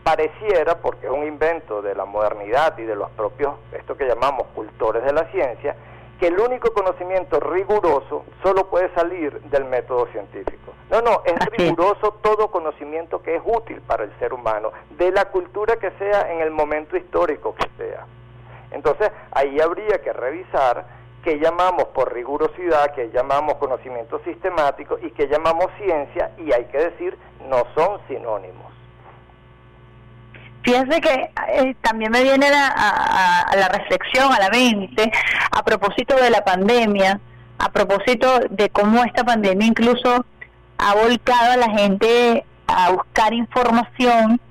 Pareciera, 0.04 0.80
porque 0.82 1.08
es 1.08 1.12
un 1.12 1.26
invento 1.26 1.82
de 1.82 1.96
la 1.96 2.06
modernidad 2.06 2.78
y 2.78 2.84
de 2.84 2.96
los 2.96 3.10
propios, 3.12 3.56
esto 3.72 3.98
que 3.98 4.06
llamamos 4.06 4.46
cultores 4.54 5.04
de 5.04 5.14
la 5.14 5.26
ciencia, 5.32 5.76
que 6.20 6.28
el 6.28 6.40
único 6.40 6.74
conocimiento 6.74 7.40
riguroso 7.40 8.26
solo 8.42 8.70
puede 8.70 8.94
salir 8.94 9.42
del 9.44 9.66
método 9.66 10.08
científico. 10.08 10.74
No, 10.90 11.02
no, 11.02 11.22
es 11.26 11.36
riguroso 11.58 12.14
todo 12.22 12.52
conocimiento 12.52 13.22
que 13.22 13.36
es 13.36 13.42
útil 13.44 13.82
para 13.82 14.04
el 14.04 14.18
ser 14.20 14.34
humano, 14.34 14.72
de 14.92 15.12
la 15.12 15.26
cultura 15.26 15.78
que 15.78 15.92
sea 15.92 16.32
en 16.32 16.42
el 16.42 16.52
momento 16.52 16.96
histórico 16.96 17.56
que 17.56 17.68
sea. 17.78 18.06
Entonces, 18.72 19.12
ahí 19.32 19.60
habría 19.60 20.02
que 20.02 20.14
revisar 20.14 20.86
que 21.24 21.40
llamamos 21.40 21.86
por 21.86 22.14
rigurosidad, 22.14 22.94
que 22.94 23.10
llamamos 23.10 23.56
conocimiento 23.56 24.20
sistemático 24.20 25.00
y 25.02 25.10
que 25.12 25.28
llamamos 25.28 25.66
ciencia, 25.78 26.32
y 26.38 26.54
hay 26.54 26.66
que 26.66 26.78
decir, 26.78 27.18
no 27.50 27.64
son 27.74 28.00
sinónimos. 28.08 28.75
Fíjense 30.66 31.00
que 31.00 31.30
eh, 31.50 31.76
también 31.82 32.12
me 32.12 32.24
viene 32.24 32.48
a, 32.48 33.52
la 33.56 33.68
reflexión, 33.68 34.34
a 34.34 34.40
la 34.40 34.50
mente, 34.50 35.12
a 35.52 35.64
propósito 35.64 36.16
de 36.16 36.32
la 36.32 36.44
pandemia, 36.44 37.20
a 37.60 37.72
propósito 37.72 38.40
de 38.50 38.70
cómo 38.72 39.04
esta 39.04 39.24
pandemia 39.24 39.68
incluso 39.68 40.26
ha 40.80 40.96
volcado 40.96 41.52
a 41.52 41.58
la 41.58 41.70
gente 41.70 42.44
a 42.66 42.90
buscar 42.90 43.32
información 43.36 44.42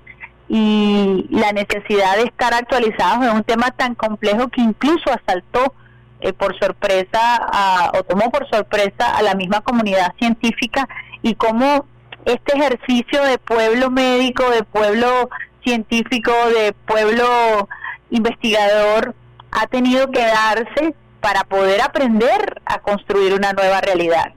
y 0.48 1.26
la 1.30 1.50
necesidad 1.50 2.16
de 2.16 2.22
estar 2.22 2.54
actualizados 2.54 3.24
en 3.24 3.32
un 3.32 3.42
tema 3.42 3.72
tan 3.72 3.96
complejo 3.96 4.46
que 4.48 4.60
incluso 4.60 5.10
asaltó 5.10 5.74
eh, 6.20 6.32
por 6.32 6.56
sorpresa 6.60 7.90
o 7.98 8.04
tomó 8.04 8.30
por 8.30 8.48
sorpresa 8.48 9.16
a 9.16 9.22
la 9.22 9.34
misma 9.34 9.62
comunidad 9.62 10.14
científica 10.16 10.88
y 11.22 11.34
cómo 11.34 11.86
este 12.24 12.56
ejercicio 12.56 13.24
de 13.24 13.38
pueblo 13.38 13.90
médico, 13.90 14.48
de 14.50 14.62
pueblo 14.62 15.28
científico, 15.64 16.30
de 16.50 16.74
pueblo 16.86 17.68
investigador, 18.10 19.14
ha 19.50 19.66
tenido 19.66 20.10
que 20.10 20.20
darse 20.20 20.94
para 21.20 21.44
poder 21.44 21.80
aprender 21.80 22.60
a 22.66 22.80
construir 22.80 23.32
una 23.34 23.52
nueva 23.52 23.80
realidad. 23.80 24.32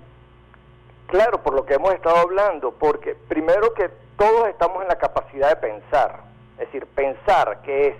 Claro, 1.07 1.43
por 1.43 1.53
lo 1.53 1.65
que 1.65 1.75
hemos 1.75 1.93
estado 1.93 2.17
hablando, 2.17 2.71
porque 2.71 3.15
primero 3.27 3.73
que 3.73 3.89
todos 4.17 4.47
estamos 4.49 4.81
en 4.81 4.87
la 4.87 4.97
capacidad 4.97 5.49
de 5.49 5.55
pensar, 5.57 6.21
es 6.53 6.65
decir, 6.65 6.85
pensar 6.87 7.61
que 7.61 7.89
es 7.89 7.95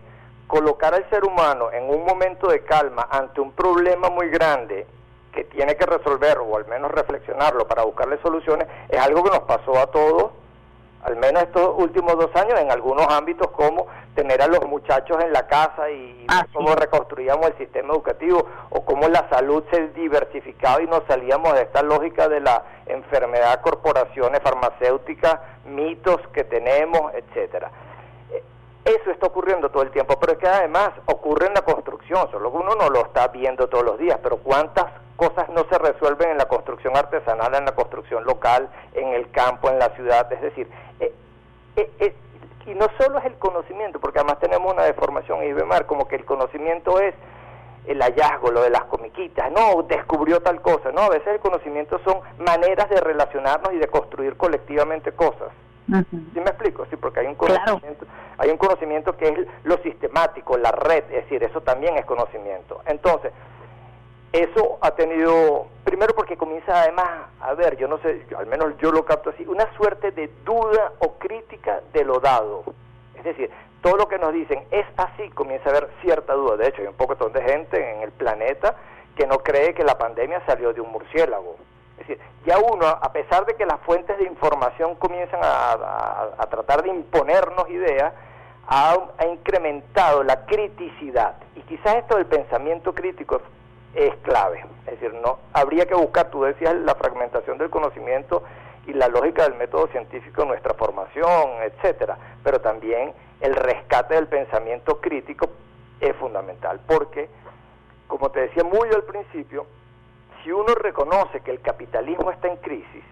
colocar 0.47 0.93
al 0.93 1.07
ser 1.09 1.25
humano 1.25 1.71
en 1.71 1.89
un 1.89 2.05
momento 2.05 2.47
de 2.47 2.63
calma 2.63 3.07
ante 3.11 3.41
un 3.41 3.51
problema 3.51 4.09
muy 4.09 4.29
grande 4.29 4.87
que 5.33 5.43
tiene 5.43 5.75
que 5.75 5.85
resolver 5.85 6.37
o 6.39 6.57
al 6.57 6.65
menos 6.67 6.89
reflexionarlo 6.91 7.67
para 7.67 7.83
buscarle 7.83 8.19
soluciones, 8.21 8.67
es 8.89 8.99
algo 8.99 9.23
que 9.23 9.29
nos 9.29 9.41
pasó 9.41 9.77
a 9.77 9.87
todos, 9.87 10.31
al 11.03 11.15
menos 11.15 11.43
estos 11.43 11.73
últimos 11.77 12.17
dos 12.17 12.35
años, 12.35 12.59
en 12.59 12.71
algunos 12.71 13.07
ámbitos 13.07 13.49
como 13.51 13.87
tener 14.15 14.41
a 14.41 14.47
los 14.47 14.65
muchachos 14.67 15.17
en 15.23 15.31
la 15.31 15.47
casa 15.47 15.89
y, 15.89 16.25
ah, 16.27 16.45
cómo 16.51 16.75
reconstruíamos 16.75 17.47
el 17.47 17.57
sistema 17.57 17.93
educativo 17.93 18.45
o 18.69 18.83
cómo 18.83 19.07
la 19.07 19.29
salud 19.29 19.63
se 19.71 19.89
diversificaba 19.89 20.81
y 20.81 20.87
nos 20.87 21.03
salíamos 21.07 21.53
de 21.53 21.61
esta 21.61 21.83
lógica 21.83 22.27
de 22.27 22.39
la 22.39 22.63
enfermedad, 22.87 23.61
corporaciones 23.61 24.41
farmacéuticas, 24.41 25.39
mitos 25.65 26.19
que 26.33 26.43
tenemos, 26.43 27.13
etcétera. 27.13 27.71
Eso 28.87 29.11
está 29.11 29.27
ocurriendo 29.27 29.69
todo 29.69 29.83
el 29.83 29.91
tiempo, 29.91 30.17
pero 30.17 30.31
es 30.31 30.39
que 30.39 30.47
además 30.47 30.91
ocurre 31.07 31.47
en 31.47 31.53
la 31.53 31.61
construcción, 31.61 32.31
solo 32.31 32.49
que 32.49 32.57
uno 32.57 32.73
no 32.75 32.89
lo 32.89 33.01
está 33.01 33.27
viendo 33.27 33.67
todos 33.67 33.83
los 33.83 33.97
días, 33.97 34.17
pero 34.23 34.37
cuántas 34.37 34.85
cosas 35.17 35.49
no 35.49 35.65
se 35.69 35.77
resuelven 35.77 36.29
en 36.29 36.37
la 36.37 36.47
construcción 36.47 36.95
artesanal, 36.95 37.53
en 37.53 37.65
la 37.65 37.75
construcción 37.75 38.23
local, 38.23 38.69
en 38.93 39.09
el 39.09 39.29
campo, 39.31 39.69
en 39.69 39.77
la 39.77 39.89
ciudad, 39.89 40.31
es 40.31 40.41
decir, 40.41 40.69
eh, 41.01 41.13
eh, 41.75 41.91
eh, 41.99 42.15
y 42.65 42.75
no 42.75 42.87
solo 42.97 43.19
es 43.19 43.25
el 43.25 43.35
conocimiento, 43.35 43.99
porque 43.99 44.19
además 44.19 44.39
tenemos 44.39 44.71
una 44.71 44.83
deformación 44.83 45.43
Ibemar, 45.43 45.85
como 45.85 46.07
que 46.07 46.15
el 46.15 46.23
conocimiento 46.23 47.01
es 47.01 47.13
el 47.87 48.01
hallazgo, 48.01 48.51
lo 48.51 48.61
de 48.61 48.69
las 48.69 48.85
comiquitas, 48.85 49.51
no, 49.51 49.83
descubrió 49.83 50.39
tal 50.39 50.61
cosa, 50.61 50.93
no, 50.93 51.01
a 51.01 51.09
veces 51.09 51.27
el 51.27 51.39
conocimiento 51.41 51.99
son 52.05 52.21
maneras 52.39 52.89
de 52.89 53.01
relacionarnos 53.01 53.73
y 53.73 53.79
de 53.79 53.87
construir 53.87 54.37
colectivamente 54.37 55.11
cosas. 55.11 55.49
¿Sí 55.87 56.39
me 56.39 56.49
explico? 56.49 56.85
Sí, 56.89 56.97
porque 56.97 57.21
hay 57.21 57.27
un 57.27 57.35
conocimiento, 57.35 58.05
hay 58.37 58.49
un 58.49 58.57
conocimiento 58.57 59.15
que 59.15 59.29
es 59.29 59.47
lo 59.63 59.77
sistemático, 59.77 60.57
la 60.57 60.71
red, 60.71 61.05
es 61.05 61.23
decir, 61.23 61.41
eso 61.43 61.61
también 61.61 61.97
es 61.97 62.05
conocimiento. 62.05 62.81
Entonces, 62.85 63.31
eso 64.33 64.77
ha 64.81 64.91
tenido, 64.91 65.67
primero 65.85 66.13
porque 66.13 66.35
comienza 66.35 66.81
además 66.81 67.07
a 67.39 67.53
ver, 67.53 67.77
yo 67.77 67.87
no 67.87 67.97
sé, 67.99 68.25
al 68.37 68.47
menos 68.47 68.77
yo 68.79 68.91
lo 68.91 69.05
capto 69.05 69.29
así, 69.29 69.45
una 69.47 69.65
suerte 69.77 70.11
de 70.11 70.29
duda 70.43 70.91
o 70.99 71.13
crítica 71.13 71.81
de 71.93 72.03
lo 72.03 72.19
dado. 72.19 72.63
Es 73.15 73.23
decir, 73.23 73.49
todo 73.81 73.95
lo 73.95 74.07
que 74.09 74.17
nos 74.17 74.33
dicen 74.33 74.65
es 74.71 74.85
así, 74.97 75.29
comienza 75.29 75.69
a 75.69 75.71
haber 75.71 75.89
cierta 76.01 76.33
duda. 76.33 76.57
De 76.57 76.67
hecho, 76.67 76.81
hay 76.81 76.87
un 76.87 76.95
poco 76.95 77.15
de 77.29 77.41
gente 77.41 77.93
en 77.93 78.01
el 78.01 78.11
planeta 78.11 78.75
que 79.15 79.25
no 79.25 79.39
cree 79.39 79.73
que 79.73 79.83
la 79.83 79.97
pandemia 79.97 80.45
salió 80.45 80.73
de 80.73 80.81
un 80.81 80.91
murciélago. 80.91 81.55
Es 81.97 82.01
Es 82.01 82.07
decir, 82.07 82.19
ya 82.45 82.57
uno, 82.59 82.87
a 82.87 83.11
pesar 83.11 83.45
de 83.45 83.55
que 83.55 83.65
las 83.65 83.79
fuentes 83.81 84.17
de 84.17 84.23
información 84.23 84.95
comienzan 84.95 85.41
a, 85.43 86.47
tratar 86.49 86.83
de 86.83 86.89
imponernos 86.89 87.69
ideas, 87.69 88.13
ha, 88.67 88.97
incrementado 89.29 90.23
la 90.23 90.45
criticidad. 90.45 91.35
Y 91.55 91.61
quizás 91.61 91.97
esto 91.97 92.15
del 92.15 92.25
pensamiento 92.25 92.93
crítico 92.93 93.41
es, 93.93 94.15
clave. 94.23 94.65
Es 94.85 94.99
decir, 94.99 95.13
no 95.15 95.39
habría 95.53 95.85
que 95.85 95.95
buscar, 95.95 96.29
tú 96.29 96.43
decías, 96.43 96.73
la 96.75 96.95
fragmentación 96.95 97.57
del 97.57 97.69
conocimiento 97.69 98.43
y 98.85 98.93
la 98.93 99.09
lógica 99.09 99.43
del 99.43 99.55
método 99.55 99.87
científico 99.87 100.43
en 100.43 100.49
nuestra 100.49 100.73
formación, 100.73 101.61
etcétera, 101.63 102.17
pero 102.43 102.61
también 102.61 103.13
el 103.41 103.55
rescate 103.55 104.15
del 104.15 104.27
pensamiento 104.27 105.01
crítico 105.01 105.49
es 105.99 106.15
fundamental, 106.15 106.79
porque, 106.87 107.29
como 108.07 108.31
te 108.31 108.41
decía 108.41 108.63
muy 108.63 108.87
al 108.89 109.03
principio, 109.03 109.65
si 110.47 110.51
uno 110.53 110.73
reconoce 110.75 111.41
que 111.41 111.51
el 111.51 111.59
capitalismo 111.59 112.31
está 112.31 112.47
en 112.47 112.55
crisis 112.55 113.03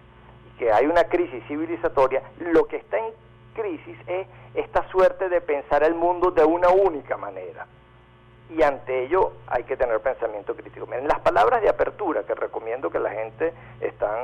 que 0.58 0.72
hay 0.72 0.86
una 0.86 1.04
crisis 1.04 1.44
civilizatoria, 1.46 2.22
lo 2.38 2.64
que 2.64 2.76
está 2.76 2.96
en 2.96 3.12
crisis 3.54 3.98
es 4.06 4.26
esta 4.54 4.88
suerte 4.88 5.28
de 5.28 5.42
pensar 5.42 5.82
el 5.82 5.94
mundo 5.94 6.30
de 6.30 6.46
una 6.46 6.70
única 6.70 7.18
manera. 7.18 7.66
Y 8.48 8.62
ante 8.62 9.04
ello 9.04 9.32
hay 9.48 9.64
que 9.64 9.76
tener 9.76 10.00
pensamiento 10.00 10.56
crítico. 10.56 10.88
En 10.94 11.06
las 11.06 11.20
palabras 11.20 11.60
de 11.60 11.68
apertura 11.68 12.22
que 12.22 12.34
recomiendo 12.34 12.88
que 12.88 13.00
la 13.00 13.10
gente 13.10 13.52
están, 13.82 14.16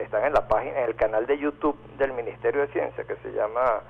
están 0.00 0.24
en 0.24 0.32
la 0.32 0.48
página, 0.48 0.80
en 0.80 0.88
el 0.88 0.96
canal 0.96 1.24
de 1.24 1.38
YouTube 1.38 1.78
del 1.98 2.14
Ministerio 2.14 2.62
de 2.62 2.68
Ciencia 2.72 3.04
que 3.04 3.14
se 3.22 3.30
llama 3.30 3.80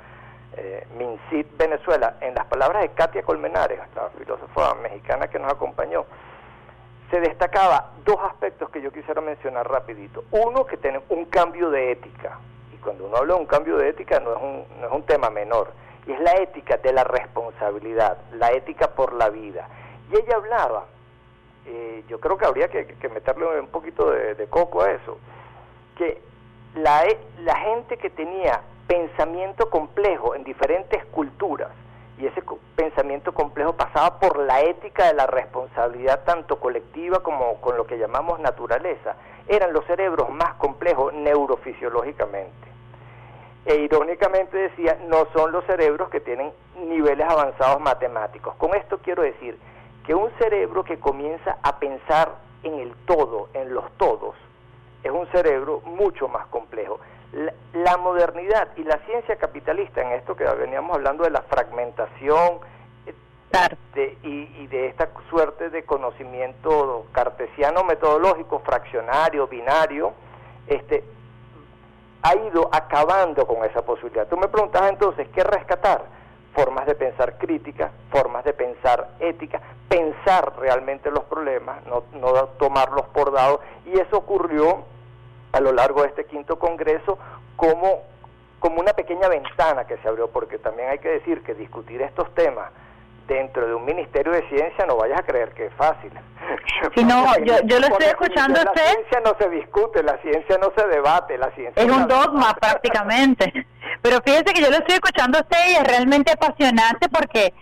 eh, 0.54 0.87
MinCit 0.99 1.56
Venezuela, 1.56 2.16
en 2.20 2.35
las 2.35 2.44
palabras 2.44 2.82
de 2.82 2.90
Katia 2.90 3.23
Colmenares, 3.23 3.80
la 3.97 4.11
filósofa 4.18 4.75
mexicana 4.75 5.28
que 5.28 5.38
nos 5.38 5.50
acompañó, 5.50 6.04
se 7.11 7.21
destacaba 7.21 7.93
dos 8.05 8.19
aspectos 8.23 8.71
que 8.71 8.83
yo 8.83 8.93
quisiera 8.93 9.21
mencionar 9.21 9.69
rapidito. 9.69 10.25
Uno, 10.31 10.67
que 10.67 10.77
tiene 10.77 11.00
un 11.09 11.25
cambio 11.27 11.71
de 11.71 11.93
ética. 11.93 12.38
Y 12.73 12.77
cuando 12.79 13.07
uno 13.07 13.17
habla 13.17 13.35
de 13.35 13.41
un 13.41 13.47
cambio 13.47 13.77
de 13.77 13.88
ética 13.88 14.21
no 14.21 14.33
es 14.33 14.43
un, 14.43 14.81
no 14.81 14.87
es 14.87 14.93
un 14.93 15.03
tema 15.05 15.31
menor. 15.31 15.73
Y 16.07 16.12
es 16.12 16.21
la 16.21 16.35
ética 16.37 16.77
de 16.77 16.93
la 16.93 17.05
responsabilidad, 17.05 18.19
la 18.35 18.53
ética 18.53 18.88
por 18.95 19.15
la 19.15 19.31
vida. 19.31 19.69
Y 20.11 20.17
ella 20.17 20.37
hablaba, 20.37 20.87
eh, 21.67 22.05
yo 22.09 22.19
creo 22.21 22.37
que 22.38 22.47
habría 22.47 22.69
que, 22.69 23.09
meterle 23.09 23.61
un 23.61 23.69
poquito 23.69 24.11
de, 24.11 24.35
de 24.35 24.47
coco 24.47 24.83
a 24.83 24.91
eso, 24.91 25.19
que 25.97 26.21
la, 26.75 27.05
e, 27.05 27.19
la 27.41 27.57
gente 27.57 27.97
que 27.99 28.11
tenía 28.11 28.62
pensamiento 28.87 29.69
complejo 29.69 30.35
en 30.35 30.45
diferentes 30.45 31.05
culturas, 31.07 31.71
y 32.19 32.27
ese 32.27 32.43
pensamiento 32.75 33.33
complejo 33.33 33.75
pasaba 33.75 34.19
por 34.19 34.39
la 34.39 34.61
ética 34.63 35.07
de 35.07 35.15
la 35.15 35.27
responsabilidad 35.27 36.25
tanto 36.25 36.59
colectiva 36.59 37.23
como 37.23 37.61
con 37.61 37.77
lo 37.77 37.87
que 37.87 37.99
llamamos 37.99 38.41
naturaleza. 38.41 39.15
Eran 39.47 39.73
los 39.73 39.85
cerebros 39.87 40.29
más 40.31 40.55
complejos 40.55 41.15
neurofisiológicamente. 41.15 42.69
E 43.67 43.77
irónicamente 43.77 44.57
decía, 44.57 44.99
no 45.09 45.29
son 45.33 45.53
los 45.53 45.65
cerebros 45.67 46.09
que 46.11 46.21
tienen 46.21 46.53
niveles 46.89 47.27
avanzados 47.29 47.81
matemáticos. 47.81 48.55
Con 48.57 48.75
esto 48.75 48.99
quiero 48.99 49.23
decir 49.23 49.57
que 50.05 50.15
un 50.15 50.31
cerebro 50.39 50.83
que 50.83 50.99
comienza 50.99 51.59
a 51.63 51.79
pensar 51.79 52.33
en 52.65 52.81
el 52.81 52.93
todo, 53.07 53.49
en 53.55 53.73
los 53.73 53.91
todos, 53.93 54.35
es 55.05 55.13
un 55.13 55.27
cerebro 55.29 55.81
mucho 55.85 56.27
más 56.27 56.47
complejo 56.47 56.99
la, 57.33 57.97
modernidad 57.99 58.69
y 58.77 58.85
la 58.85 58.99
ciencia 59.07 59.37
capitalista, 59.37 60.03
en 60.03 60.13
esto 60.13 60.35
que 60.37 60.45
veníamos 60.45 60.97
hablando 60.97 61.25
de 61.25 61.31
la 61.31 61.43
eh, 62.21 64.19
y, 64.23 64.67
de 64.67 64.87
esta 64.87 65.09
suerte 65.31 65.71
de 65.71 65.85
conocimiento 65.85 67.07
cartesiano 67.13 67.85
metodológico, 67.85 68.61
fraccionario, 68.61 69.47
binario, 69.47 70.13
este, 70.67 71.03
ha 72.23 72.37
ido 72.37 72.69
acabando 72.73 73.47
con 73.47 73.65
esa 73.65 73.83
posibilidad. 73.83 74.29
Tú 74.29 74.37
me 74.37 74.49
preguntas 74.49 74.91
entonces, 74.91 75.29
¿qué 75.35 75.43
rescatar? 75.43 76.05
Formas 76.55 76.87
de 76.87 76.95
pensar 76.95 77.39
críticas, 77.39 77.91
formas 78.11 78.45
de 78.45 78.53
pensar 78.53 79.11
ética, 79.21 79.61
pensar 79.89 80.54
realmente 80.59 81.11
los 81.11 81.25
problemas, 81.25 81.85
no, 81.87 82.04
no 82.15 82.33
tomarlos 82.59 83.07
por 83.09 83.33
dados, 83.33 83.61
y 83.87 83.99
eso 83.99 84.19
ocurrió 84.19 84.85
a 85.52 85.61
lo 85.61 85.73
largo 85.73 86.02
de 86.02 86.09
este 86.09 86.26
quinto 86.26 86.59
congreso 86.59 87.19
como, 87.57 88.02
como 88.58 88.80
una 88.80 88.92
pequeña 88.92 89.28
ventana 89.28 89.86
que 89.86 89.97
se 89.99 90.08
abrió, 90.08 90.28
porque 90.28 90.58
también 90.58 90.88
hay 90.88 90.99
que 90.99 91.08
decir 91.08 91.42
que 91.42 91.54
discutir 91.54 92.02
estos 92.02 92.32
temas 92.34 92.71
dentro 93.28 93.66
de 93.66 93.75
un 93.75 93.84
ministerio 93.84 94.32
de 94.32 94.49
ciencia 94.49 94.86
no 94.86 94.97
vayas 94.97 95.21
a 95.21 95.23
creer 95.23 95.50
que 95.50 95.66
es 95.66 95.75
fácil. 95.75 96.10
Si 96.94 97.04
no, 97.04 97.36
yo, 97.44 97.56
yo 97.64 97.80
lo 97.80 97.88
estoy 97.88 98.06
escuchando 98.06 98.62
la 98.62 98.71
usted. 98.71 98.82
La 98.84 98.92
ciencia 98.92 99.21
no 99.25 99.36
se 99.38 99.50
discute, 99.50 100.02
la 100.02 100.16
ciencia 100.18 100.58
no 100.58 100.73
se 100.76 100.86
debate, 100.86 101.36
la 101.36 101.50
ciencia 101.50 101.82
es 101.82 101.90
un 101.90 102.06
dogma 102.06 102.54
prácticamente. 102.60 103.66
Pero 104.00 104.21
fíjese 104.25 104.44
que 104.54 104.62
yo 104.62 104.71
lo 104.71 104.76
estoy 104.76 104.94
escuchando 104.94 105.38
a 105.38 105.40
usted 105.42 105.58
y 105.71 105.75
es 105.75 105.84
realmente 105.84 106.32
apasionante 106.32 107.08
porque 107.08 107.52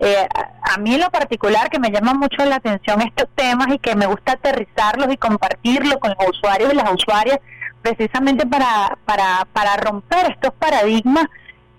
eh, 0.00 0.26
a, 0.62 0.78
mí 0.78 0.94
en 0.94 1.00
lo 1.00 1.10
particular 1.10 1.68
que 1.70 1.78
me 1.78 1.90
llama 1.90 2.14
mucho 2.14 2.44
la 2.44 2.56
atención 2.56 3.02
estos 3.02 3.28
temas 3.34 3.68
y 3.68 3.78
que 3.78 3.94
me 3.94 4.06
gusta 4.06 4.32
aterrizarlos 4.32 5.12
y 5.12 5.16
compartirlos 5.16 5.96
con 5.98 6.14
los 6.18 6.30
usuarios 6.30 6.72
y 6.72 6.76
las 6.76 6.90
usuarias 6.92 7.38
precisamente 7.82 8.46
para, 8.46 8.96
para, 9.04 9.46
para 9.52 9.76
romper 9.76 10.30
estos 10.30 10.52
paradigmas 10.54 11.26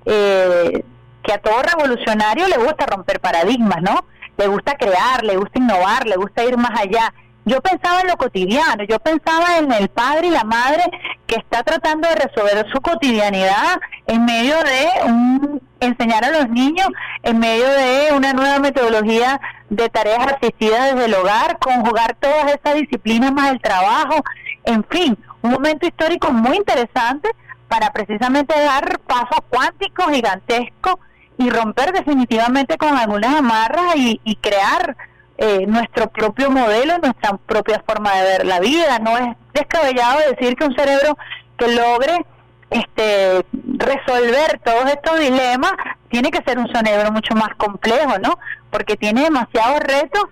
eh, 0.06 0.84
que 1.24 1.34
a 1.34 1.38
todo 1.38 1.62
revolucionario 1.62 2.48
le 2.48 2.58
gusta 2.58 2.86
romper 2.86 3.20
paradigmas, 3.20 3.82
¿no? 3.82 4.06
Le 4.38 4.48
gusta 4.48 4.76
crear, 4.76 5.24
le 5.24 5.38
gusta 5.38 5.60
innovar, 5.60 6.06
le 6.06 6.18
gusta 6.18 6.44
ir 6.44 6.58
más 6.58 6.78
allá. 6.80 7.14
Yo 7.46 7.62
pensaba 7.62 8.02
en 8.02 8.08
lo 8.08 8.18
cotidiano, 8.18 8.84
yo 8.84 9.00
pensaba 9.00 9.58
en 9.58 9.72
el 9.72 9.90
padre 9.90 10.28
y 10.28 10.32
la 10.32 10.44
madre 10.44 10.84
que 11.28 11.36
está 11.36 11.64
tratando 11.64 12.08
de 12.08 12.16
resolver 12.16 12.66
su 12.72 12.80
cotidianidad 12.80 13.80
en 14.08 14.26
medio 14.26 14.56
de 14.64 14.88
un, 15.06 15.62
enseñar 15.80 16.24
a 16.24 16.32
los 16.32 16.50
niños, 16.50 16.88
en 17.22 17.40
medio 17.40 17.68
de 17.68 18.14
una 18.16 18.34
nueva 18.34 18.60
metodología 18.60 19.42
de 19.70 19.90
tareas 19.90 20.34
asistidas 20.34 20.94
desde 20.94 21.06
el 21.06 21.14
hogar, 21.16 21.58
conjugar 21.60 22.16
todas 22.16 22.54
esas 22.54 22.76
disciplinas 22.76 23.34
más 23.34 23.52
el 23.52 23.62
trabajo, 23.62 24.24
en 24.66 24.84
fin, 24.86 25.18
un 25.44 25.52
momento 25.52 25.86
histórico 25.86 26.32
muy 26.32 26.58
interesante 26.58 27.30
para 27.68 27.92
precisamente 27.92 28.54
dar 28.58 29.00
pasos 29.00 29.40
cuánticos 29.50 30.08
gigantescos 30.12 30.96
y 31.38 31.50
romper 31.50 31.92
definitivamente 31.92 32.78
con 32.78 32.98
algunas 32.98 33.36
amarras 33.36 33.96
y, 33.96 34.20
y 34.24 34.36
crear 34.38 34.96
eh, 35.38 35.66
nuestro 35.68 36.10
propio 36.10 36.52
modelo, 36.52 36.98
nuestra 37.00 37.38
propia 37.38 37.84
forma 37.86 38.16
de 38.16 38.24
ver 38.24 38.46
la 38.46 38.60
vida. 38.60 39.00
No 39.00 39.18
es 39.18 39.36
descabellado 39.54 40.20
decir 40.30 40.56
que 40.56 40.66
un 40.66 40.76
cerebro 40.76 41.18
que 41.58 41.68
logre 41.70 42.26
este 42.70 43.46
resolver 43.78 44.60
todos 44.64 44.86
estos 44.86 45.20
dilemas 45.20 45.74
tiene 46.10 46.32
que 46.32 46.44
ser 46.44 46.58
un 46.58 46.68
cerebro 46.74 47.12
mucho 47.12 47.36
más 47.36 47.50
complejo, 47.58 48.18
¿no? 48.20 48.38
Porque 48.70 48.96
tiene 48.96 49.24
demasiados 49.24 49.80
retos 49.80 50.24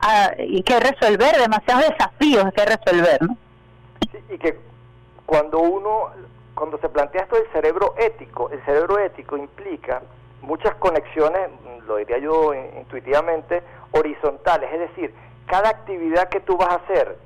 ah, 0.00 0.30
y 0.38 0.62
que 0.62 0.78
resolver, 0.78 1.36
demasiados 1.38 1.84
desafíos 1.88 2.52
que 2.54 2.64
resolver, 2.64 3.22
¿no? 3.22 3.36
Y 4.28 4.38
que 4.38 4.58
cuando 5.26 5.60
uno, 5.60 6.10
cuando 6.54 6.78
se 6.78 6.88
plantea 6.88 7.22
esto 7.22 7.36
del 7.36 7.50
cerebro 7.52 7.94
ético, 7.96 8.50
el 8.50 8.64
cerebro 8.64 8.98
ético 8.98 9.36
implica 9.36 10.02
muchas 10.42 10.74
conexiones, 10.76 11.50
lo 11.86 11.96
diría 11.96 12.18
yo 12.18 12.54
intuitivamente, 12.54 13.62
horizontales, 13.92 14.72
es 14.72 14.80
decir, 14.80 15.14
cada 15.46 15.68
actividad 15.68 16.28
que 16.28 16.40
tú 16.40 16.56
vas 16.56 16.70
a 16.70 16.74
hacer 16.76 17.18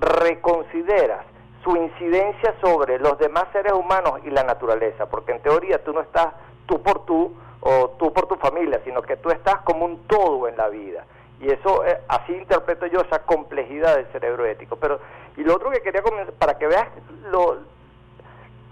reconsideras 0.00 1.24
su 1.62 1.76
incidencia 1.76 2.54
sobre 2.60 2.98
los 2.98 3.18
demás 3.18 3.44
seres 3.52 3.72
humanos 3.72 4.20
y 4.24 4.30
la 4.30 4.44
naturaleza, 4.44 5.06
porque 5.06 5.32
en 5.32 5.40
teoría 5.40 5.82
tú 5.82 5.92
no 5.92 6.02
estás 6.02 6.28
tú 6.66 6.82
por 6.82 7.06
tú 7.06 7.34
o 7.60 7.90
tú 7.98 8.12
por 8.12 8.26
tu 8.26 8.36
familia, 8.36 8.80
sino 8.84 9.00
que 9.00 9.16
tú 9.16 9.30
estás 9.30 9.62
como 9.62 9.86
un 9.86 10.06
todo 10.06 10.46
en 10.46 10.56
la 10.56 10.68
vida. 10.68 11.04
Y 11.40 11.50
eso, 11.50 11.84
eh, 11.84 12.00
así 12.08 12.32
interpreto 12.32 12.86
yo 12.86 13.00
esa 13.00 13.20
complejidad 13.20 13.96
del 13.96 14.06
cerebro 14.06 14.46
ético. 14.46 14.76
Pero, 14.76 15.00
y 15.36 15.42
lo 15.42 15.56
otro 15.56 15.70
que 15.70 15.82
quería 15.82 16.02
comenzar, 16.02 16.34
para 16.34 16.58
que 16.58 16.66
veas 16.66 16.88
lo, 17.30 17.58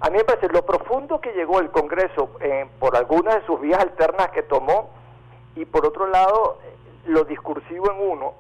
a 0.03 0.11
mí 0.11 0.17
me 0.17 0.25
parece 0.25 0.49
lo 0.49 0.67
profundo 0.67 1.21
que 1.21 1.33
llegó 1.33 1.61
el 1.61 1.71
Congreso 1.71 2.31
eh, 2.41 2.67
por 2.81 2.97
algunas 2.97 3.37
de 3.37 3.47
sus 3.47 3.61
vías 3.61 3.81
alternas 3.81 4.31
que 4.31 4.43
tomó 4.43 4.91
y 5.55 5.65
por 5.65 5.87
otro 5.87 6.09
lado 6.09 6.59
lo 7.07 7.23
discursivo 7.23 7.89
en 7.93 8.11
uno. 8.11 8.35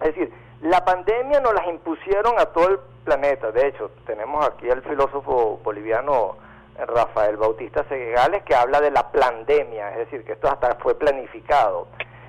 Es 0.00 0.08
decir, 0.08 0.32
la 0.60 0.84
pandemia 0.84 1.40
nos 1.40 1.54
las 1.54 1.66
impusieron 1.66 2.38
a 2.38 2.44
todo 2.46 2.68
el 2.68 2.78
planeta. 3.04 3.50
De 3.52 3.68
hecho, 3.68 3.90
tenemos 4.04 4.46
aquí 4.46 4.68
al 4.68 4.82
filósofo 4.82 5.60
boliviano 5.64 6.36
Rafael 6.76 7.38
Bautista 7.38 7.84
Segales 7.84 8.42
que 8.42 8.54
habla 8.54 8.80
de 8.82 8.90
la 8.90 9.10
pandemia, 9.10 9.92
es 9.92 9.98
decir, 9.98 10.24
que 10.24 10.32
esto 10.32 10.48
hasta 10.48 10.74
fue 10.74 10.94
planificado. 10.94 11.86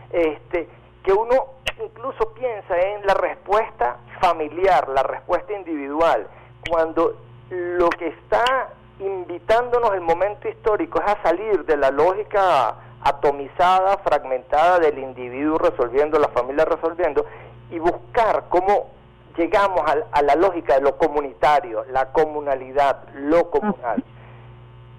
Este, 0.10 0.70
que 1.04 1.12
uno 1.12 1.48
incluso 1.84 2.34
piensa 2.34 2.80
en 2.80 3.06
la 3.06 3.14
respuesta 3.14 3.98
familiar, 4.22 4.88
la 4.90 5.04
respuesta 5.04 5.54
individual, 5.54 6.28
cuando 6.70 7.18
lo 7.50 7.90
que 7.90 8.08
está 8.08 8.70
invitándonos 9.00 9.94
el 9.94 10.02
momento 10.02 10.48
histórico 10.48 11.02
es 11.02 11.12
a 11.12 11.22
salir 11.24 11.66
de 11.66 11.78
la 11.78 11.92
lógica 11.92 12.76
atomizada, 13.02 13.98
fragmentada 13.98 14.80
del 14.80 14.98
individuo 14.98 15.58
resolviendo, 15.58 16.20
la 16.20 16.30
familia 16.30 16.66
resolviendo, 16.66 17.26
y 17.70 17.80
buscar 17.80 18.46
cómo 18.50 18.92
llegamos 19.36 19.82
a, 20.12 20.22
la 20.22 20.36
lógica 20.36 20.76
de 20.76 20.82
lo 20.82 20.98
comunitario, 20.98 21.86
la 21.90 22.12
comunalidad, 22.12 23.04
lo 23.16 23.50
comunal. 23.50 24.04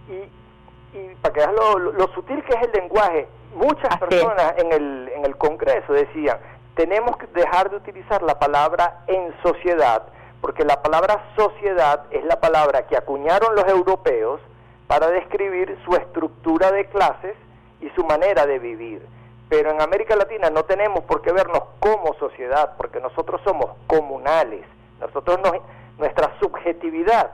Y, 0.08 0.98
y 0.98 1.14
para 1.22 1.32
que 1.32 1.40
veas 1.40 1.52
lo, 1.52 2.08
sutil 2.14 2.42
que 2.44 2.54
es 2.54 2.62
el 2.62 2.72
lenguaje, 2.72 3.26
muchas 3.54 3.98
personas 3.98 4.54
en 4.58 4.72
el, 4.72 5.10
en 5.14 5.24
el 5.24 5.36
Congreso 5.36 5.92
decían, 5.92 6.38
tenemos 6.74 7.16
que 7.16 7.26
dejar 7.28 7.70
de 7.70 7.76
utilizar 7.76 8.22
la 8.22 8.38
palabra 8.38 9.04
en 9.06 9.34
sociedad, 9.42 10.02
porque 10.40 10.64
la 10.64 10.82
palabra 10.82 11.24
sociedad 11.36 12.04
es 12.10 12.24
la 12.24 12.40
palabra 12.40 12.86
que 12.86 12.96
acuñaron 12.96 13.54
los 13.54 13.66
europeos 13.68 14.40
para 14.86 15.08
describir 15.08 15.78
su 15.84 15.94
estructura 15.96 16.70
de 16.72 16.86
clases 16.86 17.36
y 17.80 17.88
su 17.90 18.04
manera 18.04 18.46
de 18.46 18.58
vivir. 18.58 19.06
Pero 19.48 19.70
en 19.70 19.80
América 19.80 20.16
Latina 20.16 20.50
no 20.50 20.64
tenemos 20.64 21.04
por 21.04 21.22
qué 21.22 21.32
vernos 21.32 21.62
como 21.78 22.14
sociedad, 22.14 22.72
porque 22.76 23.00
nosotros 23.00 23.40
somos 23.44 23.70
comunales. 23.86 24.64
Nosotros 25.00 25.38
no, 25.42 25.52
nuestra 25.98 26.32
subjetividad 26.40 27.30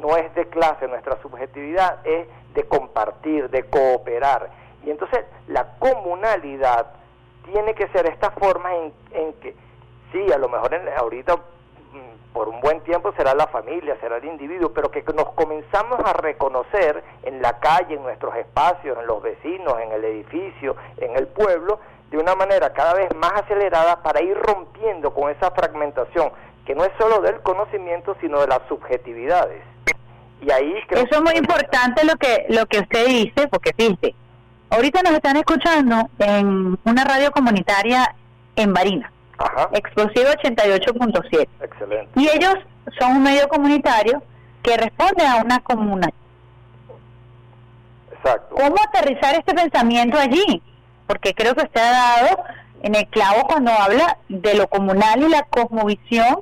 no 0.00 0.16
es 0.16 0.32
de 0.34 0.46
clase, 0.48 0.86
nuestra 0.88 1.20
subjetividad 1.22 1.98
es 2.06 2.26
de 2.54 2.64
compartir, 2.64 3.50
de 3.50 3.64
cooperar. 3.64 4.50
Y 4.86 4.90
entonces 4.90 5.26
la 5.48 5.76
comunalidad 5.78 6.86
tiene 7.52 7.74
que 7.74 7.88
ser 7.88 8.06
esta 8.06 8.30
forma 8.30 8.74
en, 8.74 8.92
en 9.10 9.32
que, 9.34 9.54
sí, 10.12 10.32
a 10.32 10.38
lo 10.38 10.48
mejor 10.48 10.72
en, 10.72 10.88
ahorita 10.96 11.36
por 12.32 12.48
un 12.50 12.60
buen 12.60 12.80
tiempo 12.82 13.14
será 13.16 13.34
la 13.34 13.46
familia, 13.46 13.96
será 13.98 14.18
el 14.18 14.26
individuo, 14.26 14.70
pero 14.74 14.90
que 14.90 15.02
nos 15.14 15.32
comenzamos 15.32 15.98
a 16.04 16.12
reconocer 16.12 17.02
en 17.22 17.40
la 17.40 17.58
calle, 17.60 17.94
en 17.94 18.02
nuestros 18.02 18.36
espacios, 18.36 18.98
en 18.98 19.06
los 19.06 19.22
vecinos, 19.22 19.74
en 19.80 19.92
el 19.92 20.04
edificio, 20.04 20.76
en 20.98 21.16
el 21.16 21.28
pueblo, 21.28 21.80
de 22.10 22.18
una 22.18 22.34
manera 22.34 22.74
cada 22.74 22.92
vez 22.92 23.08
más 23.16 23.32
acelerada 23.32 24.02
para 24.02 24.20
ir 24.20 24.36
rompiendo 24.36 25.14
con 25.14 25.30
esa 25.30 25.50
fragmentación, 25.50 26.30
que 26.66 26.74
no 26.74 26.84
es 26.84 26.92
solo 26.98 27.22
del 27.22 27.40
conocimiento, 27.40 28.14
sino 28.20 28.40
de 28.40 28.48
las 28.48 28.60
subjetividades. 28.68 29.62
Y 30.42 30.50
ahí 30.50 30.74
Eso 30.90 31.06
es 31.10 31.22
muy 31.22 31.38
importante 31.38 32.04
lo 32.04 32.16
que, 32.16 32.44
lo 32.50 32.66
que 32.66 32.80
usted 32.80 33.06
dice, 33.06 33.48
porque 33.48 33.72
fíjese, 33.72 34.14
ahorita 34.70 35.02
nos 35.02 35.12
están 35.12 35.36
escuchando 35.36 36.08
en 36.18 36.78
una 36.84 37.04
radio 37.04 37.30
comunitaria 37.30 38.14
en 38.56 38.72
Barinas 38.72 39.10
Ajá. 39.38 39.68
Explosivo 39.72 40.30
88.7. 40.42 41.48
Excelente. 41.60 42.08
Y 42.16 42.28
ellos 42.28 42.54
son 42.98 43.16
un 43.16 43.22
medio 43.22 43.48
comunitario 43.48 44.22
que 44.62 44.76
responde 44.76 45.26
a 45.26 45.36
una 45.36 45.60
comuna. 45.60 46.08
Exacto. 48.12 48.56
¿Cómo 48.56 48.76
aterrizar 48.88 49.34
este 49.34 49.54
pensamiento 49.54 50.18
allí? 50.18 50.62
Porque 51.06 51.34
creo 51.34 51.54
que 51.54 51.64
usted 51.64 51.80
ha 51.80 51.90
dado 51.90 52.44
en 52.82 52.94
el 52.94 53.06
clavo 53.08 53.46
cuando 53.46 53.70
habla 53.70 54.18
de 54.28 54.54
lo 54.54 54.68
comunal 54.68 55.22
y 55.22 55.28
la 55.28 55.42
cosmovisión 55.42 56.40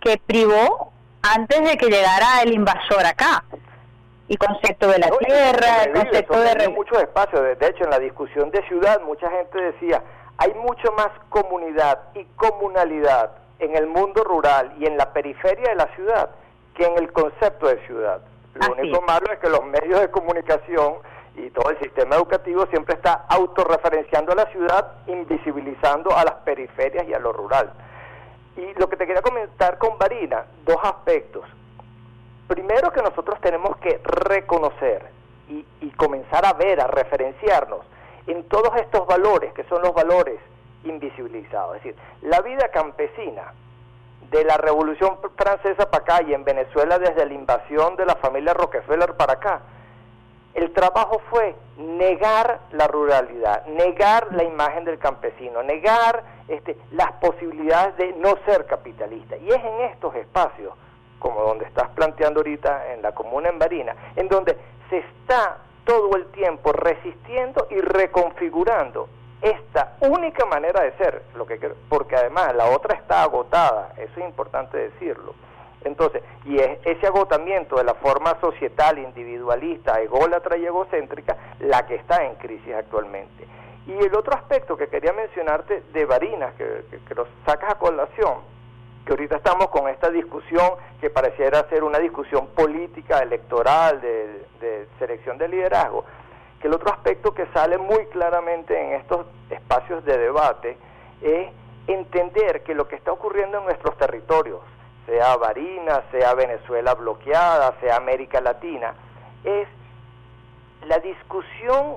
que 0.00 0.18
privó 0.18 0.92
antes 1.22 1.62
de 1.62 1.76
que 1.76 1.86
llegara 1.86 2.42
el 2.42 2.54
invasor 2.54 3.04
acá. 3.04 3.44
Y 4.30 4.36
concepto 4.36 4.86
de 4.86 5.00
la 5.00 5.10
tierra, 5.10 5.82
el 5.86 5.92
concepto 5.92 6.40
de... 6.40 6.68
Muchos 6.68 7.02
espacios, 7.02 7.58
de 7.58 7.66
hecho 7.66 7.82
en 7.82 7.90
la 7.90 7.98
discusión 7.98 8.52
de 8.52 8.62
ciudad 8.68 9.00
mucha 9.00 9.28
gente 9.28 9.60
decía, 9.60 10.04
hay 10.38 10.54
mucho 10.54 10.92
más 10.92 11.08
comunidad 11.30 11.98
y 12.14 12.24
comunalidad 12.36 13.32
en 13.58 13.74
el 13.74 13.88
mundo 13.88 14.22
rural 14.22 14.72
y 14.78 14.86
en 14.86 14.96
la 14.96 15.12
periferia 15.12 15.70
de 15.70 15.74
la 15.74 15.88
ciudad 15.96 16.30
que 16.76 16.86
en 16.86 16.96
el 16.98 17.12
concepto 17.12 17.66
de 17.66 17.84
ciudad. 17.86 18.20
Lo 18.54 18.72
único 18.74 19.02
malo 19.02 19.26
es 19.32 19.40
que 19.40 19.48
los 19.48 19.64
medios 19.64 20.00
de 20.00 20.12
comunicación 20.12 20.98
y 21.34 21.50
todo 21.50 21.68
el 21.70 21.80
sistema 21.80 22.14
educativo 22.14 22.66
siempre 22.66 22.94
está 22.94 23.24
autorreferenciando 23.30 24.30
a 24.30 24.36
la 24.36 24.46
ciudad, 24.52 24.92
invisibilizando 25.08 26.16
a 26.16 26.22
las 26.22 26.34
periferias 26.44 27.04
y 27.08 27.14
a 27.14 27.18
lo 27.18 27.32
rural. 27.32 27.72
Y 28.56 28.78
lo 28.78 28.88
que 28.88 28.96
te 28.96 29.08
quería 29.08 29.22
comentar 29.22 29.76
con 29.78 29.98
Varina, 29.98 30.44
dos 30.64 30.78
aspectos. 30.84 31.42
Primero 32.50 32.92
que 32.92 33.00
nosotros 33.00 33.40
tenemos 33.40 33.76
que 33.76 34.00
reconocer 34.02 35.06
y, 35.48 35.90
comenzar 35.90 36.44
a 36.44 36.52
ver, 36.54 36.80
a 36.80 36.88
referenciarnos 36.88 37.78
en 38.26 38.42
todos 38.48 38.74
estos 38.80 39.06
valores, 39.06 39.52
que 39.52 39.62
son 39.64 39.80
los 39.82 39.94
valores 39.94 40.40
invisibilizados. 40.82 41.76
Es 41.76 41.84
decir, 41.84 42.00
la 42.22 42.40
vida 42.40 42.68
campesina 42.72 43.54
de 44.32 44.42
la 44.42 44.56
Revolución 44.56 45.18
Francesa 45.36 45.88
para 45.92 46.02
acá 46.02 46.22
y 46.26 46.34
en 46.34 46.42
Venezuela 46.42 46.98
desde 46.98 47.24
la 47.24 47.34
invasión 47.34 47.94
de 47.94 48.04
la 48.04 48.16
familia 48.16 48.52
Rockefeller 48.52 49.14
para 49.14 49.34
acá, 49.34 49.60
el 50.54 50.72
trabajo 50.72 51.22
fue 51.30 51.54
negar 51.76 52.62
la 52.72 52.88
ruralidad, 52.88 53.64
negar 53.66 54.26
la 54.34 54.42
imagen 54.42 54.84
del 54.84 54.98
campesino, 54.98 55.62
negar 55.62 56.24
este, 56.48 56.76
las 56.90 57.12
posibilidades 57.12 57.96
de 57.96 58.12
no 58.14 58.36
ser 58.44 58.66
capitalista. 58.66 59.36
Y 59.36 59.50
es 59.50 59.64
en 59.64 59.82
estos 59.82 60.16
espacios, 60.16 60.74
como 61.20 61.42
donde 61.42 61.66
estás 61.66 61.88
planteando 61.90 62.40
ahorita 62.40 62.92
en 62.92 63.02
la 63.02 63.12
comuna 63.12 63.50
en 63.50 63.58
Barina, 63.60 63.94
en 64.16 64.28
donde 64.28 64.56
se 64.88 64.98
está 64.98 65.58
todo 65.84 66.16
el 66.16 66.26
tiempo 66.32 66.72
resistiendo 66.72 67.68
y 67.70 67.80
reconfigurando 67.80 69.08
esta 69.42 69.96
única 70.00 70.44
manera 70.46 70.82
de 70.82 70.92
ser, 70.98 71.22
lo 71.34 71.46
que 71.46 71.58
porque 71.88 72.16
además 72.16 72.54
la 72.54 72.66
otra 72.66 72.96
está 72.96 73.22
agotada, 73.22 73.92
eso 73.96 74.12
es 74.16 74.26
importante 74.26 74.76
decirlo. 74.76 75.34
Entonces, 75.82 76.22
y 76.44 76.58
es 76.58 76.78
ese 76.84 77.06
agotamiento 77.06 77.76
de 77.76 77.84
la 77.84 77.94
forma 77.94 78.38
societal, 78.40 78.98
individualista, 78.98 80.00
ególatra 80.00 80.58
y 80.58 80.66
egocéntrica 80.66 81.36
la 81.60 81.86
que 81.86 81.94
está 81.94 82.24
en 82.24 82.34
crisis 82.34 82.74
actualmente. 82.74 83.46
Y 83.86 83.92
el 83.92 84.14
otro 84.14 84.34
aspecto 84.34 84.76
que 84.76 84.88
quería 84.88 85.14
mencionarte 85.14 85.84
de 85.92 86.04
Varinas, 86.04 86.54
que, 86.54 86.84
que, 86.90 86.98
que 86.98 87.14
lo 87.14 87.26
sacas 87.46 87.72
a 87.72 87.78
colación, 87.78 88.40
que 89.04 89.12
ahorita 89.12 89.36
estamos 89.36 89.68
con 89.68 89.88
esta 89.88 90.10
discusión 90.10 90.72
que 91.00 91.10
pareciera 91.10 91.68
ser 91.68 91.82
una 91.84 91.98
discusión 91.98 92.48
política, 92.48 93.20
electoral, 93.20 94.00
de, 94.00 94.86
selección 94.98 95.38
de 95.38 95.48
liderazgo, 95.48 96.04
que 96.60 96.68
el 96.68 96.74
otro 96.74 96.92
aspecto 96.92 97.32
que 97.32 97.46
sale 97.54 97.78
muy 97.78 98.06
claramente 98.06 98.78
en 98.78 99.00
estos 99.00 99.26
espacios 99.48 100.04
de 100.04 100.18
debate 100.18 100.76
es 101.22 101.50
entender 101.86 102.62
que 102.62 102.74
lo 102.74 102.86
que 102.86 102.96
está 102.96 103.12
ocurriendo 103.12 103.58
en 103.58 103.64
nuestros 103.64 103.96
territorios, 103.96 104.60
sea 105.06 105.36
Barinas, 105.36 106.02
sea 106.10 106.34
Venezuela 106.34 106.94
bloqueada, 106.94 107.74
sea 107.80 107.96
América 107.96 108.40
Latina, 108.40 108.94
es 109.42 109.66
la 110.86 110.98
discusión 110.98 111.96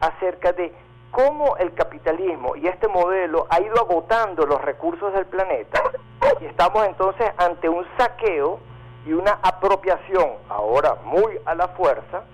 acerca 0.00 0.52
de 0.52 0.72
cómo 1.10 1.56
el 1.56 1.74
capitalismo 1.74 2.56
y 2.56 2.66
este 2.66 2.88
modelo 2.88 3.46
ha 3.50 3.60
ido 3.60 3.76
agotando 3.76 4.46
los 4.46 4.60
recursos 4.60 5.12
del 5.12 5.26
planeta 5.26 5.82
y 6.40 6.46
estamos 6.46 6.86
entonces 6.86 7.30
ante 7.36 7.68
un 7.68 7.84
saqueo 7.96 8.60
y 9.06 9.12
una 9.12 9.38
apropiación, 9.42 10.32
ahora 10.48 10.96
muy 11.04 11.38
a 11.44 11.54
la 11.54 11.68
fuerza, 11.68 12.24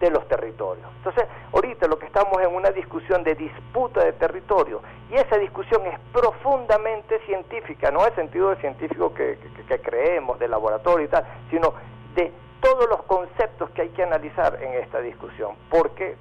de 0.00 0.10
los 0.10 0.26
territorios. 0.28 0.88
Entonces, 0.96 1.24
ahorita 1.52 1.86
lo 1.86 1.98
que 1.98 2.06
estamos 2.06 2.40
en 2.40 2.54
una 2.54 2.70
discusión 2.70 3.22
de 3.22 3.34
disputa 3.34 4.02
de 4.02 4.14
territorio 4.14 4.80
y 5.10 5.14
esa 5.14 5.36
discusión 5.36 5.86
es 5.86 5.98
profundamente 6.12 7.20
científica, 7.26 7.90
no 7.90 8.00
en 8.00 8.06
el 8.06 8.14
sentido 8.14 8.50
de 8.50 8.56
científico 8.56 9.12
que, 9.12 9.38
que 9.68 9.80
creemos, 9.80 10.38
de 10.38 10.48
laboratorio 10.48 11.04
y 11.04 11.08
tal, 11.08 11.24
sino 11.50 11.74
de 12.14 12.32
todos 12.60 12.88
los 12.88 13.02
conceptos 13.02 13.70
que 13.70 13.82
hay 13.82 13.88
que 13.90 14.02
analizar 14.02 14.58
en 14.62 14.74
esta 14.74 15.00
discusión. 15.00 15.54
Porque 15.68 16.16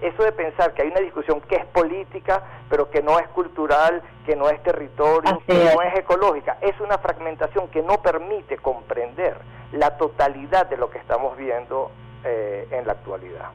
eso 0.00 0.22
de 0.22 0.32
pensar 0.32 0.74
que 0.74 0.82
hay 0.82 0.88
una 0.88 1.00
discusión 1.00 1.40
que 1.42 1.56
es 1.56 1.64
política, 1.66 2.42
pero 2.68 2.90
que 2.90 3.02
no 3.02 3.18
es 3.18 3.26
cultural, 3.28 4.02
que 4.26 4.36
no 4.36 4.48
es 4.50 4.62
territorio, 4.62 5.42
que 5.46 5.72
no 5.74 5.82
es 5.82 5.98
ecológica, 5.98 6.58
es 6.60 6.78
una 6.80 6.98
fragmentación 6.98 7.68
que 7.68 7.82
no 7.82 8.02
permite 8.02 8.58
comprender 8.58 9.36
la 9.72 9.96
totalidad 9.96 10.66
de 10.66 10.76
lo 10.76 10.90
que 10.90 10.98
estamos 10.98 11.36
viendo 11.36 11.90
eh, 12.24 12.68
en 12.70 12.86
la 12.86 12.92
actualidad. 12.92 13.50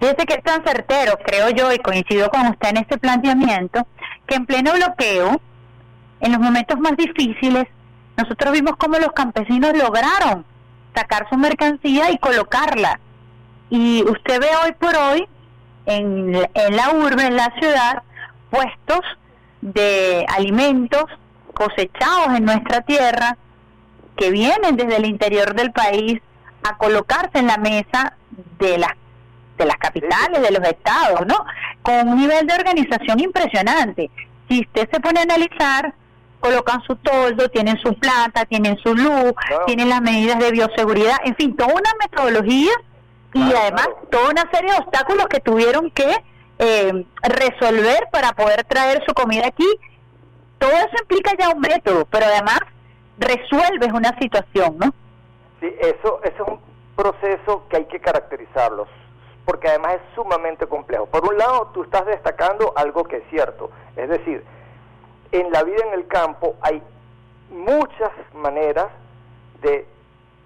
Fíjese 0.00 0.26
que 0.26 0.34
es 0.34 0.42
tan 0.42 0.62
certero, 0.64 1.18
creo 1.24 1.50
yo, 1.50 1.72
y 1.72 1.78
coincido 1.78 2.28
con 2.30 2.46
usted 2.46 2.70
en 2.70 2.76
este 2.78 2.98
planteamiento, 2.98 3.86
que 4.26 4.36
en 4.36 4.46
pleno 4.46 4.72
bloqueo, 4.72 5.40
en 6.20 6.32
los 6.32 6.40
momentos 6.40 6.78
más 6.78 6.96
difíciles, 6.96 7.64
nosotros 8.16 8.52
vimos 8.52 8.74
cómo 8.76 8.98
los 8.98 9.12
campesinos 9.12 9.72
lograron 9.76 10.44
sacar 10.94 11.28
su 11.28 11.36
mercancía 11.36 12.10
y 12.10 12.18
colocarla 12.18 13.00
y 13.70 14.02
usted 14.04 14.40
ve 14.40 14.48
hoy 14.64 14.72
por 14.72 14.94
hoy 14.96 15.28
en, 15.86 16.32
la 16.32 16.90
urbe, 16.94 17.26
en 17.26 17.36
la 17.36 17.52
ciudad, 17.58 18.02
puestos 18.50 19.00
de 19.60 20.24
alimentos 20.28 21.04
cosechados 21.52 22.36
en 22.36 22.44
nuestra 22.44 22.82
tierra 22.82 23.36
que 24.16 24.30
vienen 24.30 24.76
desde 24.76 24.96
el 24.96 25.06
interior 25.06 25.54
del 25.54 25.72
país 25.72 26.20
a 26.62 26.76
colocarse 26.76 27.38
en 27.38 27.46
la 27.46 27.58
mesa 27.58 28.16
de 28.58 28.78
las 28.78 28.92
de 29.56 29.66
las 29.66 29.76
capitales, 29.76 30.42
de 30.42 30.50
los 30.50 30.66
estados, 30.66 31.24
¿no? 31.28 31.44
Con 31.82 32.08
un 32.08 32.18
nivel 32.18 32.44
de 32.44 32.54
organización 32.54 33.20
impresionante. 33.20 34.10
Si 34.48 34.60
usted 34.60 34.88
se 34.92 34.98
pone 34.98 35.20
a 35.20 35.22
analizar, 35.22 35.94
colocan 36.40 36.82
su 36.82 36.96
toldo, 36.96 37.48
tienen 37.50 37.78
su 37.78 37.94
planta, 37.94 38.44
tienen 38.46 38.76
su 38.78 38.96
luz, 38.96 39.32
tienen 39.66 39.88
las 39.88 40.02
medidas 40.02 40.40
de 40.40 40.50
bioseguridad, 40.50 41.18
en 41.24 41.36
fin, 41.36 41.54
toda 41.54 41.72
una 41.72 41.90
metodología 42.00 42.72
y 43.34 43.52
además 43.52 43.88
toda 44.10 44.30
una 44.30 44.50
serie 44.50 44.72
de 44.72 44.78
obstáculos 44.78 45.26
que 45.26 45.40
tuvieron 45.40 45.90
que 45.90 46.16
eh, 46.58 47.06
resolver 47.22 48.08
para 48.10 48.32
poder 48.32 48.64
traer 48.64 49.02
su 49.06 49.12
comida 49.12 49.46
aquí 49.46 49.66
todo 50.64 50.72
eso 50.72 50.96
implica 51.02 51.32
ya 51.38 51.50
un 51.50 51.60
método, 51.60 52.06
pero 52.06 52.24
además 52.24 52.60
resuelves 53.18 53.92
una 53.92 54.18
situación, 54.18 54.78
¿no? 54.78 54.94
Sí, 55.60 55.74
eso, 55.78 56.20
eso 56.22 56.42
es 56.42 56.48
un 56.48 56.60
proceso 56.96 57.66
que 57.68 57.76
hay 57.76 57.84
que 57.84 58.00
caracterizarlo, 58.00 58.86
porque 59.44 59.68
además 59.68 59.96
es 59.96 60.14
sumamente 60.14 60.66
complejo. 60.66 61.04
Por 61.06 61.28
un 61.28 61.36
lado, 61.36 61.70
tú 61.74 61.82
estás 61.82 62.06
destacando 62.06 62.72
algo 62.76 63.04
que 63.04 63.18
es 63.18 63.24
cierto, 63.28 63.70
es 63.94 64.08
decir, 64.08 64.42
en 65.32 65.52
la 65.52 65.62
vida 65.64 65.84
en 65.86 65.92
el 65.92 66.06
campo 66.06 66.56
hay 66.62 66.82
muchas 67.50 68.12
maneras 68.32 68.86
de 69.60 69.86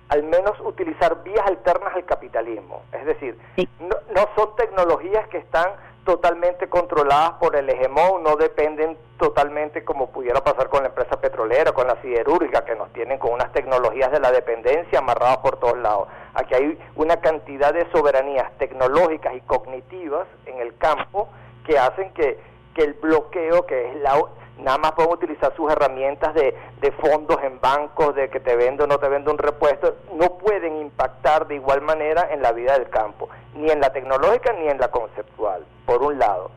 al 0.09 0.23
menos 0.23 0.59
utilizar 0.61 1.23
vías 1.23 1.47
alternas 1.47 1.95
al 1.95 2.05
capitalismo. 2.05 2.83
Es 2.93 3.05
decir, 3.05 3.39
no, 3.81 3.97
no, 4.15 4.29
son 4.37 4.57
tecnologías 4.57 5.29
que 5.29 5.39
están 5.39 5.71
totalmente 6.05 6.69
controladas 6.69 7.33
por 7.33 7.55
el 7.55 7.69
hegemón, 7.69 8.23
no 8.23 8.37
dependen 8.37 8.97
totalmente 9.19 9.85
como 9.85 10.11
pudiera 10.11 10.43
pasar 10.43 10.71
con 10.71 10.83
la 10.83 10.89
empresa 10.89 11.21
petrolera, 11.21 11.73
con 11.73 11.87
la 11.87 12.01
siderúrgica, 12.01 12.65
que 12.65 12.75
nos 12.77 12.91
tienen 12.95 13.19
con 13.19 13.33
unas 13.33 13.53
tecnologías 13.53 14.11
de 14.11 14.21
la 14.21 14.33
dependencia 14.33 15.01
amarradas 15.01 15.39
por 15.39 15.59
todos 15.59 15.77
lados. 15.77 16.09
Aquí 16.33 16.55
hay 16.55 16.79
una 16.97 17.21
cantidad 17.21 17.75
de 17.75 17.91
soberanías 17.93 18.51
tecnológicas 18.57 19.35
y 19.35 19.43
cognitivas 19.43 20.27
en 20.47 20.59
el 20.61 20.75
campo 20.79 21.29
que 21.67 21.79
hacen 21.79 22.11
que, 22.15 22.41
que 22.75 22.85
el 22.85 22.95
bloqueo, 22.95 23.67
que 23.67 23.91
es 23.91 23.97
la, 23.97 24.15
nada 24.59 24.79
más 24.79 24.93
pueden 24.93 25.13
utilizar 25.13 25.55
sus 25.57 25.71
herramientas 25.71 26.35
de, 26.35 26.57
de, 26.81 26.93
fondos 26.93 27.39
en 27.43 27.61
bancos, 27.61 28.15
de 28.15 28.29
que 28.29 28.41
te 28.41 28.57
vendo 28.57 28.85
o 28.85 28.87
no 28.87 28.99
te 28.99 29.09
vendo 29.09 29.31
un 29.31 29.39
repuesto, 29.39 29.97
no 30.15 30.39
pueden 30.39 30.77
impactar 30.81 31.47
de 31.47 31.57
igual 31.57 31.81
manera 31.81 32.29
en 32.31 32.43
la 32.43 32.53
vida 32.53 32.75
del 32.75 32.89
campo, 32.89 33.29
ni 33.55 33.71
en 33.71 33.81
la 33.81 33.93
tecnológica 33.93 34.53
ni 34.53 34.69
en 34.69 34.79
la 34.79 34.91
conceptual, 34.91 35.65
por 35.87 36.03
un 36.03 36.19
lado. 36.19 36.51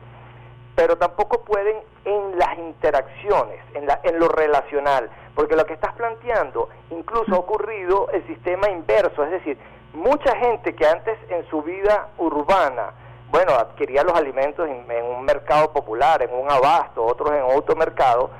Pero 0.74 0.96
tampoco 0.96 1.44
pueden 1.44 1.76
en 2.04 2.38
las 2.38 2.58
interacciones, 2.58 3.60
en, 3.74 3.86
la, 3.86 4.00
en 4.02 4.18
lo 4.18 4.28
relacional, 4.28 5.10
porque 5.34 5.56
lo 5.56 5.64
que 5.64 5.74
estás 5.74 5.94
planteando 5.94 6.68
incluso 6.90 7.34
ha 7.34 7.38
ocurrido 7.38 8.08
el 8.12 8.26
sistema 8.26 8.68
inverso, 8.68 9.24
es 9.24 9.30
decir, 9.30 9.58
mucha 9.92 10.34
gente 10.36 10.74
que 10.74 10.86
antes 10.86 11.18
en 11.28 11.48
su 11.48 11.62
vida 11.62 12.08
urbana, 12.18 12.92
bueno, 13.32 13.54
adquiría 13.54 14.04
los 14.04 14.14
alimentos 14.14 14.68
en, 14.68 15.04
un 15.06 15.24
mercado 15.24 15.72
popular, 15.72 16.22
en 16.22 16.34
un 16.34 16.50
abasto, 16.52 17.02
otros 17.02 17.32
en 17.32 17.42
otro 17.56 17.74
mercado, 17.74 18.30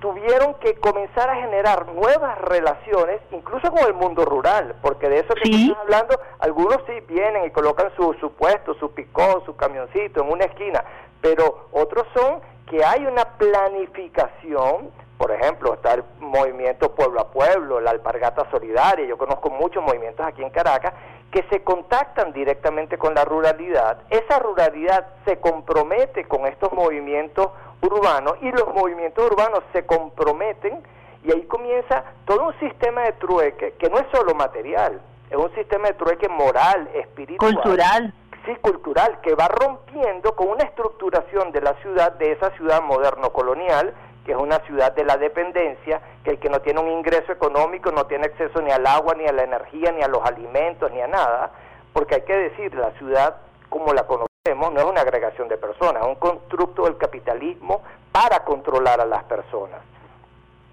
tuvieron 0.00 0.54
que 0.54 0.74
comenzar 0.80 1.30
a 1.30 1.36
generar 1.36 1.86
nuevas 1.92 2.36
relaciones, 2.38 3.20
incluso 3.30 3.70
con 3.70 3.86
el 3.86 3.94
mundo 3.94 4.24
rural, 4.24 4.74
porque 4.82 5.08
de 5.08 5.20
eso 5.20 5.32
que 5.34 5.48
estamos 5.48 5.78
hablando, 5.78 6.20
algunos 6.40 6.78
sí 6.88 6.92
vienen 7.06 7.44
y 7.44 7.50
colocan 7.52 7.92
su, 7.96 8.14
su 8.14 8.32
puesto, 8.32 8.74
su 8.74 8.92
picón, 8.92 9.44
su 9.46 9.54
camioncito 9.54 10.22
en 10.22 10.32
una 10.32 10.44
esquina, 10.46 10.84
pero 11.20 11.68
otros 11.70 12.04
son 12.12 12.40
que 12.66 12.84
hay 12.84 13.06
una 13.06 13.24
planificación, 13.24 14.90
por 15.22 15.30
ejemplo, 15.30 15.74
está 15.74 15.94
el 15.94 16.02
movimiento 16.18 16.96
pueblo 16.96 17.20
a 17.20 17.30
pueblo, 17.30 17.78
la 17.78 17.92
alpargata 17.92 18.44
solidaria, 18.50 19.06
yo 19.06 19.16
conozco 19.16 19.50
muchos 19.50 19.80
movimientos 19.80 20.26
aquí 20.26 20.42
en 20.42 20.50
Caracas, 20.50 20.94
que 21.30 21.44
se 21.48 21.62
contactan 21.62 22.32
directamente 22.32 22.98
con 22.98 23.14
la 23.14 23.24
ruralidad, 23.24 23.98
esa 24.10 24.40
ruralidad 24.40 25.06
se 25.24 25.38
compromete 25.38 26.24
con 26.24 26.44
estos 26.46 26.72
movimientos 26.72 27.52
urbanos 27.82 28.34
y 28.40 28.50
los 28.50 28.66
movimientos 28.74 29.24
urbanos 29.30 29.60
se 29.72 29.86
comprometen 29.86 30.82
y 31.22 31.30
ahí 31.30 31.44
comienza 31.44 32.02
todo 32.24 32.48
un 32.48 32.58
sistema 32.58 33.02
de 33.02 33.12
trueque 33.12 33.74
que 33.74 33.88
no 33.90 33.98
es 33.98 34.06
solo 34.12 34.34
material, 34.34 35.00
es 35.30 35.36
un 35.36 35.54
sistema 35.54 35.86
de 35.86 35.94
trueque 35.94 36.28
moral, 36.28 36.90
espiritual. 36.94 37.54
Cultural. 37.54 38.14
Sí, 38.44 38.56
cultural, 38.60 39.20
que 39.20 39.36
va 39.36 39.46
rompiendo 39.46 40.34
con 40.34 40.48
una 40.48 40.64
estructuración 40.64 41.52
de 41.52 41.60
la 41.60 41.74
ciudad, 41.74 42.10
de 42.14 42.32
esa 42.32 42.50
ciudad 42.56 42.82
moderno-colonial, 42.82 43.94
que 44.24 44.32
es 44.32 44.38
una 44.38 44.58
ciudad 44.60 44.92
de 44.92 45.04
la 45.04 45.16
dependencia, 45.16 46.00
que 46.24 46.30
el 46.30 46.38
que 46.38 46.48
no 46.48 46.60
tiene 46.60 46.80
un 46.80 46.88
ingreso 46.88 47.32
económico 47.32 47.90
no 47.90 48.06
tiene 48.06 48.26
acceso 48.26 48.60
ni 48.60 48.70
al 48.70 48.86
agua, 48.86 49.14
ni 49.14 49.26
a 49.26 49.32
la 49.32 49.42
energía, 49.42 49.92
ni 49.92 50.02
a 50.02 50.08
los 50.08 50.24
alimentos, 50.24 50.90
ni 50.92 51.00
a 51.00 51.08
nada, 51.08 51.50
porque 51.92 52.16
hay 52.16 52.22
que 52.22 52.36
decir, 52.36 52.74
la 52.74 52.92
ciudad 52.92 53.36
como 53.68 53.92
la 53.92 54.06
conocemos 54.06 54.72
no 54.72 54.80
es 54.80 54.84
una 54.84 55.00
agregación 55.00 55.48
de 55.48 55.56
personas, 55.56 56.02
es 56.02 56.08
un 56.08 56.16
constructo 56.16 56.84
del 56.84 56.96
capitalismo 56.98 57.82
para 58.10 58.44
controlar 58.44 59.00
a 59.00 59.06
las 59.06 59.24
personas. 59.24 59.80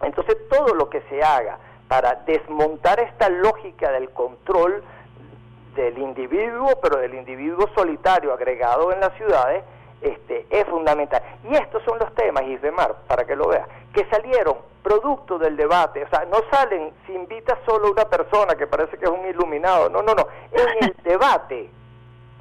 Entonces 0.01 0.37
todo 0.49 0.75
lo 0.75 0.89
que 0.89 1.01
se 1.09 1.23
haga 1.23 1.57
para 1.87 2.15
desmontar 2.25 2.99
esta 2.99 3.29
lógica 3.29 3.91
del 3.91 4.09
control 4.11 4.83
del 5.75 5.97
individuo, 5.97 6.79
pero 6.81 6.97
del 6.97 7.13
individuo 7.13 7.69
solitario 7.75 8.33
agregado 8.33 8.91
en 8.91 8.99
las 8.99 9.13
ciudades, 9.13 9.63
este, 10.01 10.45
es 10.49 10.65
fundamental. 10.67 11.21
Y 11.49 11.55
estos 11.55 11.83
son 11.83 11.99
los 11.99 12.13
temas, 12.15 12.43
Isbemar, 12.43 12.95
para 13.07 13.25
que 13.25 13.35
lo 13.35 13.47
veas, 13.47 13.67
que 13.93 14.05
salieron 14.05 14.57
producto 14.83 15.37
del 15.37 15.57
debate. 15.57 16.03
O 16.03 16.09
sea, 16.09 16.25
no 16.25 16.37
salen 16.51 16.91
si 17.05 17.13
invita 17.13 17.57
solo 17.65 17.91
una 17.91 18.05
persona 18.05 18.55
que 18.55 18.67
parece 18.67 18.97
que 18.97 19.05
es 19.05 19.11
un 19.11 19.25
iluminado. 19.25 19.89
No, 19.89 20.01
no, 20.01 20.13
no. 20.13 20.27
En 20.51 20.83
el 20.89 20.95
debate 21.03 21.69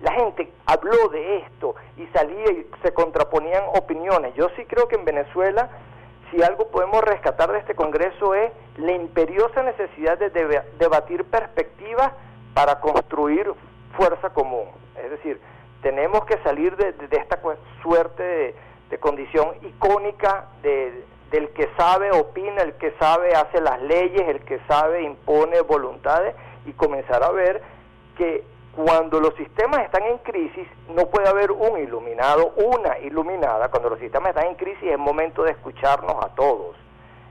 la 0.00 0.12
gente 0.12 0.52
habló 0.66 1.08
de 1.08 1.38
esto 1.38 1.74
y 1.96 2.06
salía 2.08 2.52
y 2.52 2.70
se 2.82 2.92
contraponían 2.92 3.64
opiniones. 3.74 4.34
Yo 4.34 4.48
sí 4.56 4.64
creo 4.64 4.86
que 4.86 4.94
en 4.94 5.04
Venezuela, 5.04 5.70
si 6.30 6.42
algo 6.42 6.68
podemos 6.68 7.02
rescatar 7.02 7.50
de 7.50 7.58
este 7.58 7.74
Congreso 7.74 8.34
es 8.34 8.52
la 8.76 8.92
imperiosa 8.92 9.62
necesidad 9.62 10.18
de 10.18 10.30
debatir 10.78 11.24
perspectivas 11.24 12.12
para 12.54 12.80
construir 12.80 13.52
fuerza 13.96 14.30
común. 14.30 14.68
Es 14.96 15.10
decir, 15.10 15.40
tenemos 15.82 16.24
que 16.24 16.38
salir 16.42 16.76
de, 16.76 16.94
esta 17.10 17.40
suerte 17.82 18.54
de, 18.90 18.98
condición 18.98 19.54
icónica 19.62 20.46
de, 20.62 21.04
del 21.30 21.50
que 21.50 21.68
sabe 21.76 22.10
opina, 22.10 22.62
el 22.62 22.74
que 22.74 22.92
sabe 22.98 23.34
hace 23.34 23.60
las 23.60 23.80
leyes, 23.82 24.28
el 24.28 24.40
que 24.40 24.60
sabe 24.66 25.02
impone 25.02 25.60
voluntades 25.60 26.34
y 26.66 26.72
comenzar 26.72 27.22
a 27.22 27.30
ver 27.30 27.62
que 28.16 28.44
cuando 28.74 29.20
los 29.20 29.34
sistemas 29.34 29.80
están 29.84 30.04
en 30.04 30.18
crisis 30.18 30.66
no 30.88 31.06
puede 31.06 31.28
haber 31.28 31.50
un 31.50 31.78
iluminado, 31.78 32.52
una 32.56 32.98
iluminada, 32.98 33.68
cuando 33.70 33.90
los 33.90 33.98
sistemas 33.98 34.30
están 34.30 34.46
en 34.46 34.54
crisis 34.54 34.90
es 34.90 34.98
momento 34.98 35.42
de 35.42 35.52
escucharnos 35.52 36.24
a 36.24 36.28
todos 36.34 36.76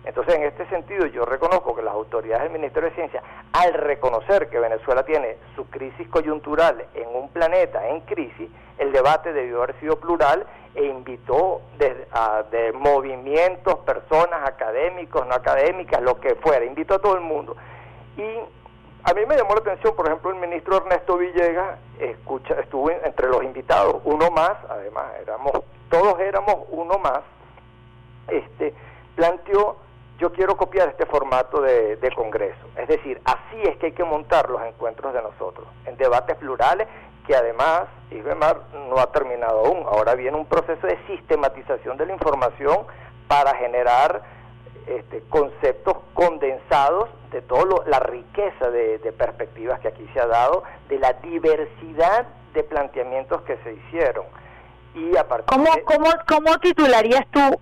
entonces, 0.08 0.36
en 0.36 0.44
este 0.44 0.66
sentido, 0.70 1.06
yo 1.08 1.26
reconozco 1.26 1.76
que 1.76 1.82
las 1.82 1.94
autoridades 1.94 2.44
del 2.44 2.54
Ministerio 2.54 2.90
de 2.90 2.96
Ciencia, 2.96 3.22
al 3.52 3.74
reconocer 3.74 4.48
que 4.50 4.58
Venezuela 4.58 5.04
tiene 5.04 5.36
su 5.54 5.70
crisis 5.70 6.08
coyuntural 6.08 6.86
en 6.94 7.10
un 7.14 7.28
planeta 7.28 7.90
en 7.90 8.00
crisis, 8.02 8.50
el 8.78 8.94
debate 8.94 9.34
debió 9.34 9.64
haber 9.64 9.78
sido 9.82 10.00
plural 10.00 10.48
e 10.76 10.86
invitó 10.86 11.60
a 12.14 12.44
de 12.50 12.72
movimientos, 12.72 13.80
personas, 13.80 14.48
académicos, 14.48 15.28
no 15.28 15.34
académicas, 15.34 16.02
lo 16.02 16.22
que 16.22 16.36
fuera, 16.36 16.64
invitó 16.64 16.96
a 16.96 17.00
todo 17.00 17.16
el 17.16 17.22
mundo. 17.22 17.58
Y 18.16 18.24
a 19.04 19.14
mí 19.14 19.26
me 19.26 19.36
llamó 19.36 19.56
la 19.56 19.60
atención, 19.60 19.94
por 19.94 20.08
ejemplo, 20.08 20.30
el 20.32 20.38
ministro 20.38 20.78
Ernesto 20.78 21.18
Villegas 21.18 21.80
escucha, 22.00 22.58
estuvo 22.62 22.90
entre 22.92 23.28
los 23.28 23.44
invitados, 23.44 24.02
uno 24.06 24.32
más, 24.32 24.54
además, 24.70 25.08
éramos, 25.22 25.52
todos 25.90 26.18
éramos 26.22 26.56
uno 26.70 26.98
más, 26.98 27.20
este, 28.30 28.74
planteó 29.16 29.87
yo 30.18 30.32
quiero 30.32 30.58
copiar 30.58 30.90
este 30.90 31.06
formato 31.06 31.62
de, 31.62 31.98
Congreso. 32.16 32.68
Es 32.76 32.88
decir, 32.88 33.22
así 33.26 33.62
es 33.64 33.78
que 33.78 33.88
hay 33.88 33.92
que 33.92 34.04
montar 34.04 34.50
los 34.50 34.62
encuentros 34.64 35.14
de 35.14 35.22
nosotros, 35.22 35.68
en 35.86 35.96
debates 35.98 36.36
plurales 36.38 36.88
que 37.28 37.36
además, 37.36 37.84
Isbemar 38.10 38.62
no 38.90 38.98
ha 39.00 39.12
terminado 39.12 39.66
aún. 39.66 39.86
Ahora 39.86 40.16
viene 40.16 40.38
un 40.38 40.46
proceso 40.46 40.88
de 40.88 40.98
sistematización 41.08 41.98
de 41.98 42.06
la 42.06 42.14
información 42.14 42.88
para 43.28 43.54
generar 43.56 44.24
este, 44.88 45.22
conceptos 45.28 45.98
condensados 46.14 47.10
de 47.32 47.42
toda 47.42 47.86
la 47.86 48.00
riqueza 48.00 48.70
de, 48.72 49.14
perspectivas 49.18 49.82
que 49.82 49.90
aquí 49.90 50.10
se 50.14 50.22
ha 50.22 50.28
dado, 50.28 50.64
de 50.88 51.00
la 51.00 51.14
diversidad 51.14 52.28
de 52.54 52.64
planteamientos 52.64 53.42
que 53.42 53.58
se 53.58 53.74
hicieron. 53.74 54.26
Y 54.96 55.18
a 55.18 55.26
¿Cómo, 55.26 55.70
¿Cómo, 55.84 56.10
¿Cómo 56.26 56.58
titularías 56.60 57.28
tú 57.30 57.60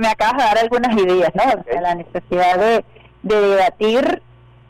me 0.00 0.08
acabas 0.08 0.38
de 0.38 0.42
dar 0.44 0.58
algunas 0.58 0.96
ideas, 0.96 1.30
¿no? 1.34 1.62
De 1.62 1.80
la 1.80 1.94
necesidad 1.94 2.58
de, 2.58 2.84
debatir 3.22 4.22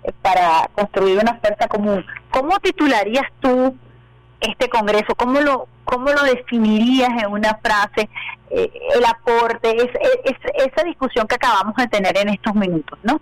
eh, 0.02 0.12
para 0.22 0.68
construir 0.74 1.18
una 1.18 1.32
oferta 1.32 1.68
común. 1.68 2.04
¿Cómo 2.30 2.58
titularías 2.58 3.26
tú 3.40 3.76
este 4.40 4.68
congreso? 4.68 5.14
¿Cómo 5.16 5.40
lo, 5.40 5.68
cómo 5.84 6.10
lo 6.10 6.22
definirías 6.24 7.10
en 7.22 7.30
una 7.30 7.54
frase? 7.62 8.10
Eh, 8.50 8.72
el 8.96 9.04
aporte, 9.04 9.76
es, 9.76 9.90
es, 10.24 10.66
esa 10.66 10.82
discusión 10.82 11.28
que 11.28 11.36
acabamos 11.36 11.76
de 11.76 11.86
tener 11.86 12.18
en 12.18 12.30
estos 12.30 12.54
minutos, 12.56 12.98
¿no? 13.04 13.20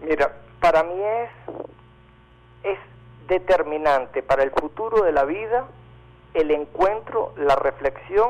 Mira, 0.00 0.32
para 0.60 0.84
mí 0.84 1.00
es, 1.02 2.72
es 2.72 2.78
determinante 3.26 4.22
para 4.22 4.44
el 4.44 4.52
futuro 4.52 5.02
de 5.02 5.10
la 5.10 5.24
vida 5.24 5.66
el 6.34 6.52
encuentro, 6.52 7.32
la 7.36 7.56
reflexión 7.56 8.28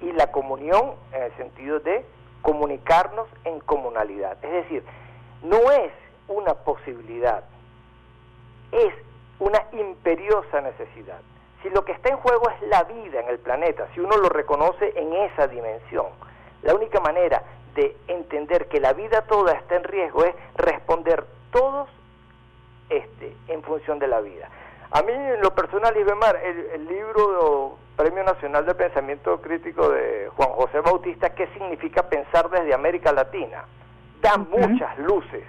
y 0.00 0.12
la 0.12 0.30
comunión 0.30 0.94
en 1.12 1.22
el 1.22 1.36
sentido 1.36 1.80
de 1.80 2.04
comunicarnos 2.42 3.28
en 3.44 3.60
comunalidad. 3.60 4.42
Es 4.42 4.50
decir, 4.50 4.84
no 5.42 5.70
es 5.70 5.92
una 6.28 6.54
posibilidad, 6.54 7.44
es 8.72 8.94
una 9.38 9.62
imperiosa 9.72 10.60
necesidad. 10.60 11.20
Si 11.62 11.70
lo 11.70 11.84
que 11.84 11.92
está 11.92 12.10
en 12.10 12.16
juego 12.16 12.48
es 12.50 12.68
la 12.68 12.84
vida 12.84 13.20
en 13.20 13.28
el 13.28 13.38
planeta, 13.38 13.86
si 13.94 14.00
uno 14.00 14.16
lo 14.16 14.28
reconoce 14.28 14.92
en 14.96 15.12
esa 15.12 15.46
dimensión, 15.46 16.06
La 16.62 16.74
única 16.74 17.00
manera 17.00 17.42
de 17.74 17.96
entender 18.06 18.68
que 18.68 18.80
la 18.80 18.92
vida 18.92 19.22
toda 19.22 19.54
está 19.54 19.76
en 19.76 19.84
riesgo 19.84 20.24
es 20.24 20.34
responder 20.56 21.24
todos 21.50 21.88
este, 22.90 23.34
en 23.48 23.62
función 23.62 23.98
de 23.98 24.08
la 24.08 24.20
vida. 24.20 24.50
A 24.90 25.00
mí, 25.02 25.12
en 25.12 25.40
lo 25.40 25.54
personal, 25.54 25.96
Ibemar, 25.96 26.36
el, 26.36 26.58
el 26.74 26.86
libro 26.86 27.78
Premio 28.00 28.24
Nacional 28.24 28.64
de 28.64 28.74
Pensamiento 28.74 29.42
Crítico 29.42 29.90
de 29.90 30.30
Juan 30.34 30.48
José 30.52 30.80
Bautista, 30.80 31.34
¿qué 31.34 31.46
significa 31.48 32.08
pensar 32.08 32.48
desde 32.48 32.72
América 32.72 33.12
Latina? 33.12 33.66
Da 34.22 34.38
muchas 34.38 34.98
luces, 35.00 35.44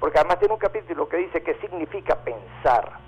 porque 0.00 0.18
además 0.18 0.38
tiene 0.38 0.52
un 0.52 0.60
capítulo 0.60 1.08
que 1.08 1.16
dice 1.16 1.42
qué 1.42 1.54
significa 1.62 2.16
pensar. 2.16 2.98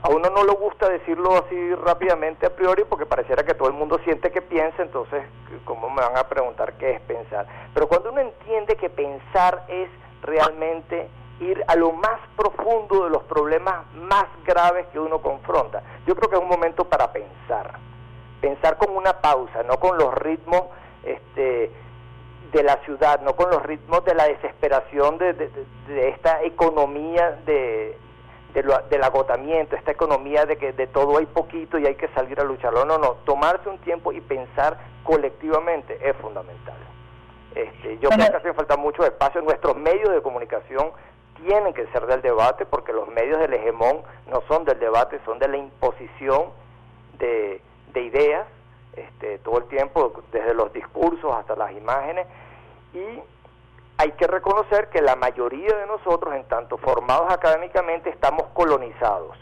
A 0.00 0.08
uno 0.08 0.30
no 0.30 0.44
le 0.44 0.52
gusta 0.52 0.88
decirlo 0.88 1.44
así 1.44 1.74
rápidamente 1.74 2.46
a 2.46 2.56
priori 2.56 2.84
porque 2.88 3.04
pareciera 3.04 3.44
que 3.44 3.52
todo 3.52 3.68
el 3.68 3.74
mundo 3.74 3.98
siente 4.04 4.32
que 4.32 4.40
piensa, 4.40 4.82
entonces, 4.82 5.24
¿cómo 5.66 5.90
me 5.90 6.00
van 6.00 6.16
a 6.16 6.26
preguntar 6.26 6.72
qué 6.78 6.92
es 6.92 7.00
pensar? 7.02 7.46
Pero 7.74 7.86
cuando 7.86 8.12
uno 8.12 8.22
entiende 8.22 8.76
que 8.76 8.88
pensar 8.88 9.66
es 9.68 9.90
realmente 10.22 11.10
ir 11.40 11.64
a 11.66 11.74
lo 11.74 11.92
más 11.92 12.20
profundo 12.36 13.04
de 13.04 13.10
los 13.10 13.22
problemas 13.24 13.86
más 13.94 14.26
graves 14.44 14.86
que 14.92 15.00
uno 15.00 15.20
confronta. 15.20 15.82
Yo 16.06 16.14
creo 16.14 16.30
que 16.30 16.36
es 16.36 16.42
un 16.42 16.48
momento 16.48 16.84
para 16.84 17.12
pensar, 17.12 17.78
pensar 18.40 18.76
con 18.76 18.94
una 18.96 19.20
pausa, 19.20 19.62
no 19.64 19.78
con 19.78 19.98
los 19.98 20.14
ritmos 20.14 20.64
este, 21.02 21.70
de 22.52 22.62
la 22.62 22.76
ciudad, 22.84 23.20
no 23.20 23.34
con 23.34 23.50
los 23.50 23.62
ritmos 23.62 24.04
de 24.04 24.14
la 24.14 24.26
desesperación 24.26 25.18
de, 25.18 25.50
esta 26.08 26.42
economía 26.44 27.32
de, 27.44 27.98
del 28.54 29.02
agotamiento, 29.02 29.74
esta 29.74 29.90
economía 29.90 30.46
de 30.46 30.56
que 30.56 30.72
de 30.72 30.86
todo 30.86 31.18
hay 31.18 31.26
poquito 31.26 31.78
y 31.78 31.86
hay 31.86 31.96
que 31.96 32.08
salir 32.08 32.38
a 32.40 32.44
lucharlo. 32.44 32.84
No, 32.84 32.98
no, 32.98 33.14
tomarse 33.24 33.68
un 33.68 33.78
tiempo 33.78 34.12
y 34.12 34.20
pensar 34.20 34.78
colectivamente 35.02 35.98
es 36.00 36.16
fundamental. 36.16 36.76
Este, 37.54 37.98
yo 37.98 38.08
creo 38.08 38.30
que 38.30 38.36
hace 38.36 38.52
falta 38.52 38.76
mucho 38.76 39.04
espacio 39.04 39.40
en 39.40 39.46
nuestros 39.46 39.76
medios 39.76 40.12
de 40.12 40.22
comunicación 40.22 40.90
tienen 41.36 41.74
que 41.74 41.86
ser 41.88 42.06
del 42.06 42.22
debate 42.22 42.66
porque 42.66 42.92
los 42.92 43.08
medios 43.08 43.38
del 43.40 43.54
hegemón 43.54 44.02
no 44.30 44.42
son 44.48 44.64
del 44.64 44.78
debate, 44.78 45.20
son 45.24 45.38
de 45.38 45.48
la 45.48 45.56
imposición 45.56 46.50
de, 47.18 47.60
ideas 47.94 48.46
este, 48.96 49.38
todo 49.38 49.58
el 49.58 49.64
tiempo, 49.64 50.22
desde 50.32 50.52
los 50.54 50.72
discursos 50.72 51.32
hasta 51.32 51.54
las 51.56 51.72
imágenes, 51.72 52.26
y 52.92 53.20
hay 53.98 54.12
que 54.12 54.26
reconocer 54.26 54.88
que 54.88 55.00
la 55.00 55.16
mayoría 55.16 55.76
de 55.76 55.86
nosotros, 55.86 56.34
en 56.34 56.44
tanto 56.44 56.76
formados 56.78 57.32
académicamente, 57.32 58.10
estamos 58.10 58.44
colonizados. 58.52 59.36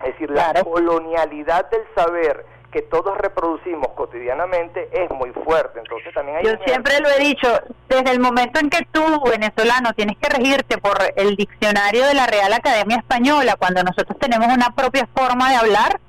Es 0.00 0.12
decir, 0.12 0.30
la 0.30 0.62
colonialidad 0.64 1.68
del 1.70 1.82
saber 1.94 2.44
que 2.72 2.82
todos 2.82 3.16
reproducimos 3.18 3.88
cotidianamente 3.94 4.88
es 4.92 5.10
muy 5.10 5.30
fuerte. 5.44 5.78
Entonces 5.78 6.12
también 6.14 6.38
hay 6.38 6.44
Yo 6.44 6.52
siempre 6.64 6.98
lo 7.00 7.08
he 7.10 7.18
dicho, 7.20 7.48
desde 7.88 8.10
el 8.10 8.18
momento 8.18 8.58
en 8.58 8.70
que 8.70 8.86
tú, 8.90 9.02
venezolano, 9.30 9.92
tienes 9.92 10.16
que 10.16 10.28
regirte 10.28 10.78
por 10.78 10.96
el 11.14 11.36
diccionario 11.36 12.06
de 12.06 12.14
la 12.14 12.26
Real 12.26 12.52
Academia 12.52 12.96
Española, 12.96 13.56
cuando 13.58 13.82
nosotros 13.84 14.18
tenemos 14.18 14.48
una 14.52 14.70
propia 14.74 15.06
forma 15.14 15.50
de 15.50 15.56
hablar, 15.56 16.00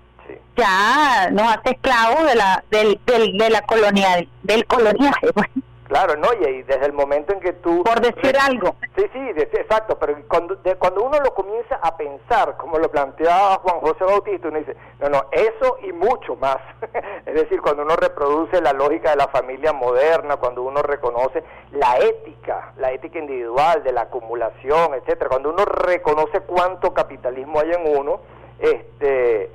ya 0.55 1.29
nos 1.31 1.55
hace 1.55 1.71
esclavos 1.71 2.25
de 2.25 2.35
la, 2.35 2.63
del, 2.71 2.99
del, 3.05 3.37
de 3.37 3.49
la 3.49 3.61
colonial, 3.63 4.27
del 4.43 4.65
coloniaje. 4.65 5.33
Pues. 5.33 5.49
Claro, 5.87 6.15
no, 6.15 6.27
y 6.33 6.63
desde 6.63 6.85
el 6.85 6.93
momento 6.93 7.33
en 7.33 7.39
que 7.39 7.53
tú... 7.53 7.83
Por 7.83 7.99
decir 7.99 8.35
algo. 8.37 8.75
Sí, 8.95 9.05
sí, 9.11 9.19
exacto, 9.35 9.97
pero 9.99 10.15
cuando, 10.27 10.57
cuando 10.79 11.03
uno 11.03 11.19
lo 11.19 11.33
comienza 11.33 11.75
a 11.75 11.97
pensar, 11.97 12.55
como 12.57 12.77
lo 12.77 12.89
planteaba 12.89 13.57
Juan 13.57 13.79
José 13.81 14.03
Bautista, 14.05 14.47
uno 14.47 14.59
dice, 14.59 14.75
no, 14.99 15.09
no, 15.09 15.25
eso 15.31 15.77
y 15.83 15.91
mucho 15.91 16.35
más. 16.37 16.57
es 17.25 17.33
decir, 17.33 17.61
cuando 17.61 17.83
uno 17.83 17.95
reproduce 17.95 18.61
la 18.61 18.71
lógica 18.73 19.11
de 19.11 19.17
la 19.17 19.27
familia 19.27 19.73
moderna, 19.73 20.37
cuando 20.37 20.63
uno 20.63 20.81
reconoce 20.81 21.43
la 21.71 21.97
ética, 21.97 22.73
la 22.77 22.91
ética 22.91 23.19
individual, 23.19 23.83
de 23.83 23.91
la 23.91 24.01
acumulación, 24.01 24.93
etcétera, 24.93 25.29
cuando 25.29 25.49
uno 25.49 25.65
reconoce 25.65 26.41
cuánto 26.41 26.93
capitalismo 26.93 27.59
hay 27.59 27.71
en 27.71 27.97
uno, 27.97 28.21
este 28.59 29.51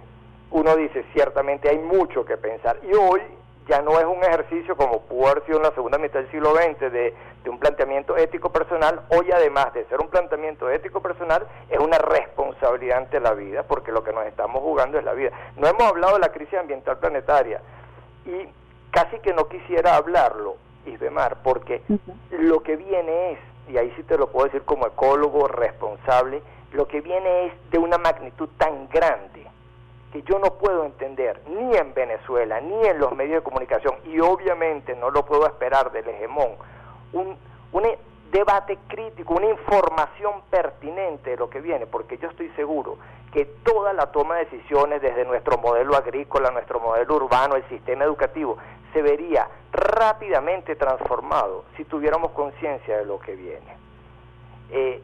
uno 0.50 0.76
dice, 0.76 1.04
ciertamente 1.12 1.68
hay 1.68 1.78
mucho 1.78 2.24
que 2.24 2.36
pensar. 2.38 2.78
Y 2.82 2.94
hoy 2.94 3.20
ya 3.68 3.82
no 3.82 3.98
es 4.00 4.06
un 4.06 4.24
ejercicio 4.24 4.76
como 4.76 5.02
pudo 5.02 5.28
haber 5.28 5.44
sido 5.44 5.58
en 5.58 5.64
la 5.64 5.72
segunda 5.72 5.98
mitad 5.98 6.20
del 6.20 6.30
siglo 6.30 6.54
XX 6.54 6.90
de, 6.90 7.14
un 7.48 7.58
planteamiento 7.58 8.16
ético 8.16 8.50
personal, 8.50 9.00
hoy 9.08 9.30
además 9.32 9.72
de 9.72 9.86
ser 9.86 10.00
un 10.00 10.08
planteamiento 10.08 10.68
ético 10.68 11.00
personal, 11.00 11.46
es 11.70 11.78
una 11.78 11.96
responsabilidad 11.96 12.98
ante 12.98 13.20
la 13.20 13.32
vida, 13.32 13.62
porque 13.62 13.90
lo 13.90 14.04
que 14.04 14.12
nos 14.12 14.26
estamos 14.26 14.60
jugando 14.60 14.98
es 14.98 15.04
la 15.04 15.14
vida. 15.14 15.30
No 15.56 15.66
hemos 15.66 15.82
hablado 15.84 16.14
de 16.14 16.20
la 16.20 16.32
crisis 16.32 16.58
ambiental 16.58 16.98
planetaria 16.98 17.62
y 18.26 18.48
casi 18.90 19.18
que 19.20 19.32
no 19.32 19.48
quisiera 19.48 19.96
hablarlo, 19.96 20.56
Isbemar, 20.84 21.38
porque 21.42 21.82
lo 22.30 22.62
que 22.62 22.76
viene 22.76 23.32
es, 23.32 23.38
y 23.68 23.78
ahí 23.78 23.90
sí 23.96 24.02
te 24.02 24.18
lo 24.18 24.30
puedo 24.30 24.46
decir 24.46 24.62
como 24.62 24.86
ecólogo 24.86 25.48
responsable, 25.48 26.42
lo 26.72 26.86
que 26.86 27.00
viene 27.00 27.46
es 27.46 27.70
de 27.70 27.78
una 27.78 27.96
magnitud 27.96 28.50
tan 28.58 28.88
grande 28.90 29.46
que 30.12 30.22
yo 30.22 30.38
no 30.38 30.54
puedo 30.54 30.84
entender 30.84 31.40
ni 31.48 31.76
en 31.76 31.92
Venezuela 31.94 32.60
ni 32.60 32.86
en 32.86 32.98
los 32.98 33.14
medios 33.14 33.36
de 33.36 33.42
comunicación 33.42 33.96
y 34.04 34.20
obviamente 34.20 34.96
no 34.96 35.10
lo 35.10 35.24
puedo 35.24 35.46
esperar 35.46 35.92
del 35.92 36.08
hegemón 36.08 36.52
un, 37.12 37.36
un 37.72 37.82
debate 38.30 38.78
crítico, 38.88 39.34
una 39.34 39.48
información 39.48 40.42
pertinente 40.50 41.30
de 41.30 41.36
lo 41.36 41.48
que 41.48 41.60
viene, 41.60 41.86
porque 41.86 42.18
yo 42.18 42.28
estoy 42.28 42.50
seguro 42.50 42.98
que 43.32 43.44
toda 43.44 43.92
la 43.92 44.10
toma 44.10 44.36
de 44.36 44.46
decisiones 44.46 45.02
desde 45.02 45.24
nuestro 45.24 45.58
modelo 45.58 45.96
agrícola, 45.96 46.50
nuestro 46.50 46.80
modelo 46.80 47.16
urbano, 47.16 47.56
el 47.56 47.68
sistema 47.68 48.04
educativo, 48.04 48.56
se 48.92 49.02
vería 49.02 49.48
rápidamente 49.72 50.76
transformado 50.76 51.64
si 51.76 51.84
tuviéramos 51.84 52.32
conciencia 52.32 52.98
de 52.98 53.04
lo 53.04 53.18
que 53.20 53.36
viene. 53.36 53.76
Eh, 54.70 55.02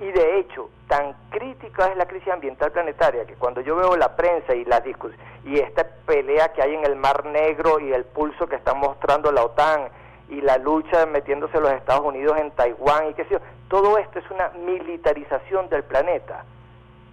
y 0.00 0.10
de 0.10 0.38
hecho, 0.38 0.68
tan 0.88 1.14
crítica 1.30 1.86
es 1.86 1.96
la 1.96 2.06
crisis 2.06 2.32
ambiental 2.32 2.72
planetaria 2.72 3.24
que 3.24 3.34
cuando 3.34 3.60
yo 3.60 3.76
veo 3.76 3.96
la 3.96 4.16
prensa 4.16 4.54
y 4.54 4.64
las 4.64 4.82
discusiones 4.84 5.32
y 5.44 5.58
esta 5.58 5.86
pelea 6.06 6.52
que 6.52 6.62
hay 6.62 6.74
en 6.74 6.84
el 6.84 6.96
Mar 6.96 7.24
Negro 7.24 7.80
y 7.80 7.92
el 7.92 8.04
pulso 8.04 8.46
que 8.46 8.56
está 8.56 8.74
mostrando 8.74 9.32
la 9.32 9.44
OTAN 9.44 9.88
y 10.28 10.40
la 10.40 10.56
lucha 10.58 11.06
metiéndose 11.06 11.60
los 11.60 11.72
Estados 11.72 12.04
Unidos 12.04 12.36
en 12.38 12.50
Taiwán 12.52 13.10
y 13.10 13.14
qué 13.14 13.24
sé 13.24 13.30
yo, 13.30 13.38
todo 13.68 13.98
esto 13.98 14.18
es 14.18 14.30
una 14.30 14.50
militarización 14.50 15.68
del 15.68 15.82
planeta, 15.84 16.44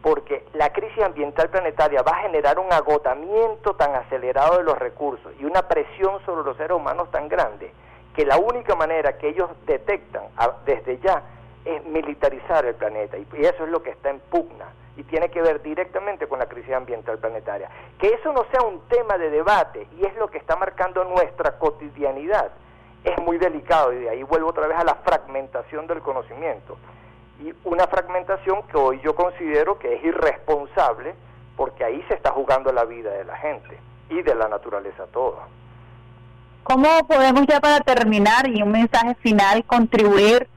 porque 0.02 0.46
la 0.54 0.72
crisis 0.72 1.04
ambiental 1.04 1.50
planetaria 1.50 2.02
va 2.02 2.12
a 2.12 2.22
generar 2.22 2.60
un 2.60 2.72
agotamiento 2.72 3.74
tan 3.76 3.96
acelerado 3.96 4.58
de 4.58 4.64
los 4.64 4.78
recursos 4.78 5.34
y 5.40 5.46
una 5.46 5.68
presión 5.68 6.24
sobre 6.26 6.44
los 6.44 6.56
seres 6.58 6.78
humanos 6.78 7.10
tan 7.12 7.28
grande 7.28 7.74
que 8.16 8.26
la 8.26 8.38
única 8.38 8.76
manera 8.76 9.18
que 9.18 9.30
ellos 9.30 9.50
detectan 9.66 10.24
desde 10.66 11.00
ya 11.00 11.24
es 11.66 11.86
militarizar 11.86 12.66
el 12.66 12.76
planeta 12.76 13.18
y, 13.18 13.28
eso 13.40 13.64
es 13.64 13.70
lo 13.70 13.84
que 13.84 13.92
está 13.92 14.10
en 14.10 14.20
pugna 14.20 14.66
y 14.98 15.04
tiene 15.04 15.30
que 15.30 15.42
ver 15.42 15.62
directamente 15.62 16.28
con 16.28 16.40
la 16.40 16.48
crisis 16.48 16.74
ambiental 16.74 17.18
planetaria. 17.20 17.70
Que 17.98 18.08
eso 18.08 18.34
no 18.34 18.46
sea 18.52 18.62
un 18.62 18.82
tema 18.90 19.18
de 19.18 19.30
debate 19.30 19.88
y 19.98 20.06
es 20.06 20.16
lo 20.16 20.30
que 20.30 20.38
está 20.38 20.56
marcando 20.56 21.04
nuestra 21.06 21.58
cotidianidad 21.58 22.52
es 23.04 23.18
muy 23.22 23.38
delicado 23.38 23.94
y 23.94 24.00
de 24.00 24.10
ahí 24.10 24.24
vuelvo 24.24 24.50
otra 24.50 24.68
vez 24.68 24.78
a 24.78 24.84
la 24.84 24.96
fragmentación 24.96 25.88
del 25.88 26.02
conocimiento 26.02 26.78
y 27.42 27.54
una 27.64 27.88
fragmentación 27.88 28.64
que 28.64 28.78
hoy 28.78 29.00
yo 29.02 29.16
considero 29.16 29.80
que 29.80 29.96
es 29.96 30.04
irresponsable 30.04 31.16
porque 31.56 31.84
ahí 31.84 32.04
se 32.08 32.16
está 32.16 32.32
jugando 32.32 32.72
la 32.72 32.86
vida 32.86 33.12
de 33.12 33.24
la 33.24 33.38
gente 33.38 33.78
y 34.10 34.22
de 34.22 34.36
la 34.36 34.48
naturaleza 34.48 35.06
toda. 35.08 35.48
¿Cómo 36.64 36.88
podemos 37.08 37.46
ya 37.48 37.60
para 37.60 37.80
terminar 37.80 38.48
y 38.48 38.62
un 38.62 38.72
mensaje 38.72 39.16
final 39.16 39.64
contribuir 39.66 40.48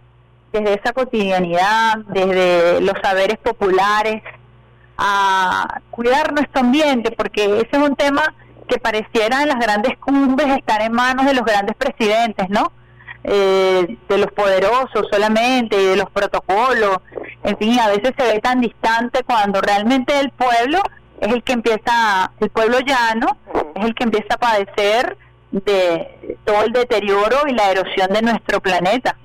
desde 0.53 0.75
esa 0.75 0.93
cotidianidad, 0.93 1.99
desde 2.09 2.81
los 2.81 2.95
saberes 3.03 3.39
populares, 3.39 4.23
a 4.99 5.81
cuidar 5.91 6.33
nuestro 6.33 6.61
ambiente, 6.61 7.11
porque 7.13 7.45
ese 7.45 7.69
es 7.73 7.79
un 7.79 7.97
tema 7.97 8.35
que 8.69 8.79
pareciera 8.79 9.43
en 9.43 9.49
las 9.49 9.59
grandes 9.59 9.99
cumbres 9.99 10.57
estar 10.57 10.81
en 10.83 10.93
manos 10.93 11.27
de 11.27 11.35
los 11.35 11.45
grandes 11.45 11.77
presidentes, 11.77 12.49
¿no? 12.51 12.73
Eh, 13.25 13.99
de 14.09 14.19
los 14.19 14.33
poderosos 14.33 15.07
solamente 15.11 15.81
y 15.81 15.87
de 15.87 15.97
los 15.97 16.11
protocolos, 16.11 16.99
en 17.45 17.57
fin, 17.57 17.79
a 17.79 17.89
veces 17.89 18.13
se 18.17 18.33
ve 18.33 18.41
tan 18.41 18.61
distante 18.61 19.23
cuando 19.25 19.61
realmente 19.61 20.19
el 20.19 20.31
pueblo 20.31 20.81
es 21.21 21.33
el 21.33 21.43
que 21.43 21.53
empieza, 21.53 22.33
el 22.41 22.51
pueblo 22.51 22.79
llano 22.81 23.37
es 23.77 23.85
el 23.85 23.95
que 23.95 24.05
empieza 24.05 24.35
a 24.35 24.39
padecer 24.39 25.17
de 25.53 26.37
todo 26.45 26.65
el 26.65 26.73
deterioro 26.73 27.47
y 27.47 27.53
la 27.53 27.71
erosión 27.71 28.09
de 28.13 28.23
nuestro 28.23 28.61
planeta. 28.61 29.17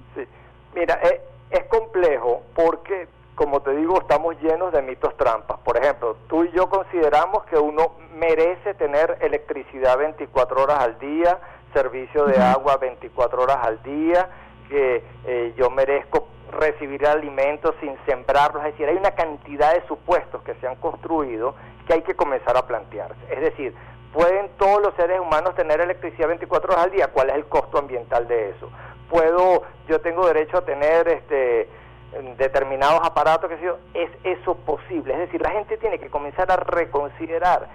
Mira, 0.77 0.93
es, 1.01 1.19
es 1.49 1.63
complejo 1.69 2.43
porque, 2.53 3.07
como 3.33 3.61
te 3.61 3.71
digo, 3.71 3.99
estamos 3.99 4.39
llenos 4.41 4.71
de 4.71 4.83
mitos 4.83 5.17
trampas. 5.17 5.57
Por 5.61 5.75
ejemplo, 5.75 6.17
tú 6.27 6.43
y 6.43 6.51
yo 6.51 6.69
consideramos 6.69 7.45
que 7.45 7.57
uno 7.57 7.93
merece 8.13 8.75
tener 8.75 9.17
electricidad 9.21 9.97
24 9.97 10.61
horas 10.61 10.79
al 10.79 10.99
día, 10.99 11.39
servicio 11.73 12.25
de 12.25 12.37
agua 12.37 12.77
24 12.77 13.41
horas 13.41 13.57
al 13.63 13.81
día, 13.81 14.29
que 14.69 15.03
eh, 15.25 15.55
yo 15.57 15.71
merezco 15.71 16.27
recibir 16.51 17.07
alimentos 17.07 17.73
sin 17.81 17.97
sembrarlos, 18.05 18.63
es 18.63 18.73
decir, 18.73 18.87
hay 18.87 18.97
una 18.97 19.11
cantidad 19.11 19.73
de 19.73 19.85
supuestos 19.87 20.43
que 20.43 20.53
se 20.55 20.67
han 20.67 20.75
construido 20.75 21.55
que 21.87 21.93
hay 21.93 22.01
que 22.03 22.15
comenzar 22.15 22.55
a 22.55 22.67
plantearse. 22.67 23.19
Es 23.31 23.41
decir, 23.41 23.73
¿pueden 24.13 24.49
todos 24.57 24.81
los 24.81 24.93
seres 24.93 25.19
humanos 25.19 25.55
tener 25.55 25.81
electricidad 25.81 26.27
24 26.27 26.71
horas 26.71 26.85
al 26.85 26.91
día? 26.91 27.07
¿Cuál 27.07 27.31
es 27.31 27.35
el 27.35 27.45
costo 27.45 27.79
ambiental 27.79 28.27
de 28.27 28.51
eso? 28.51 28.69
¿Puedo, 29.09 29.63
yo 29.87 30.01
tengo 30.01 30.27
derecho 30.27 30.57
a 30.57 30.61
tener 30.65 31.07
este 31.07 31.69
determinados 32.37 33.01
aparatos, 33.03 33.49
que 33.49 33.73
es 33.93 34.09
eso 34.23 34.55
posible? 34.55 35.13
Es 35.13 35.19
decir, 35.19 35.41
la 35.41 35.51
gente 35.51 35.77
tiene 35.77 35.99
que 35.99 36.09
comenzar 36.09 36.51
a 36.51 36.55
reconsiderar 36.55 37.67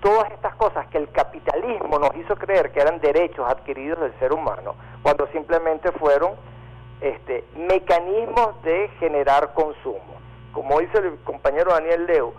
todas 0.00 0.30
estas 0.30 0.54
cosas 0.56 0.86
que 0.88 0.98
el 0.98 1.10
capitalismo 1.10 1.98
nos 1.98 2.14
hizo 2.16 2.36
creer 2.36 2.70
que 2.70 2.80
eran 2.80 3.00
derechos 3.00 3.48
adquiridos 3.48 4.00
del 4.00 4.18
ser 4.18 4.32
humano, 4.32 4.74
cuando 5.02 5.26
simplemente 5.28 5.90
fueron 5.92 6.32
este, 7.00 7.44
mecanismos 7.56 8.62
de 8.62 8.88
generar 9.00 9.52
consumo. 9.54 10.18
Como 10.52 10.80
dice 10.80 10.98
el 10.98 11.18
compañero 11.20 11.72
Daniel 11.72 12.06
Leo, 12.06 12.34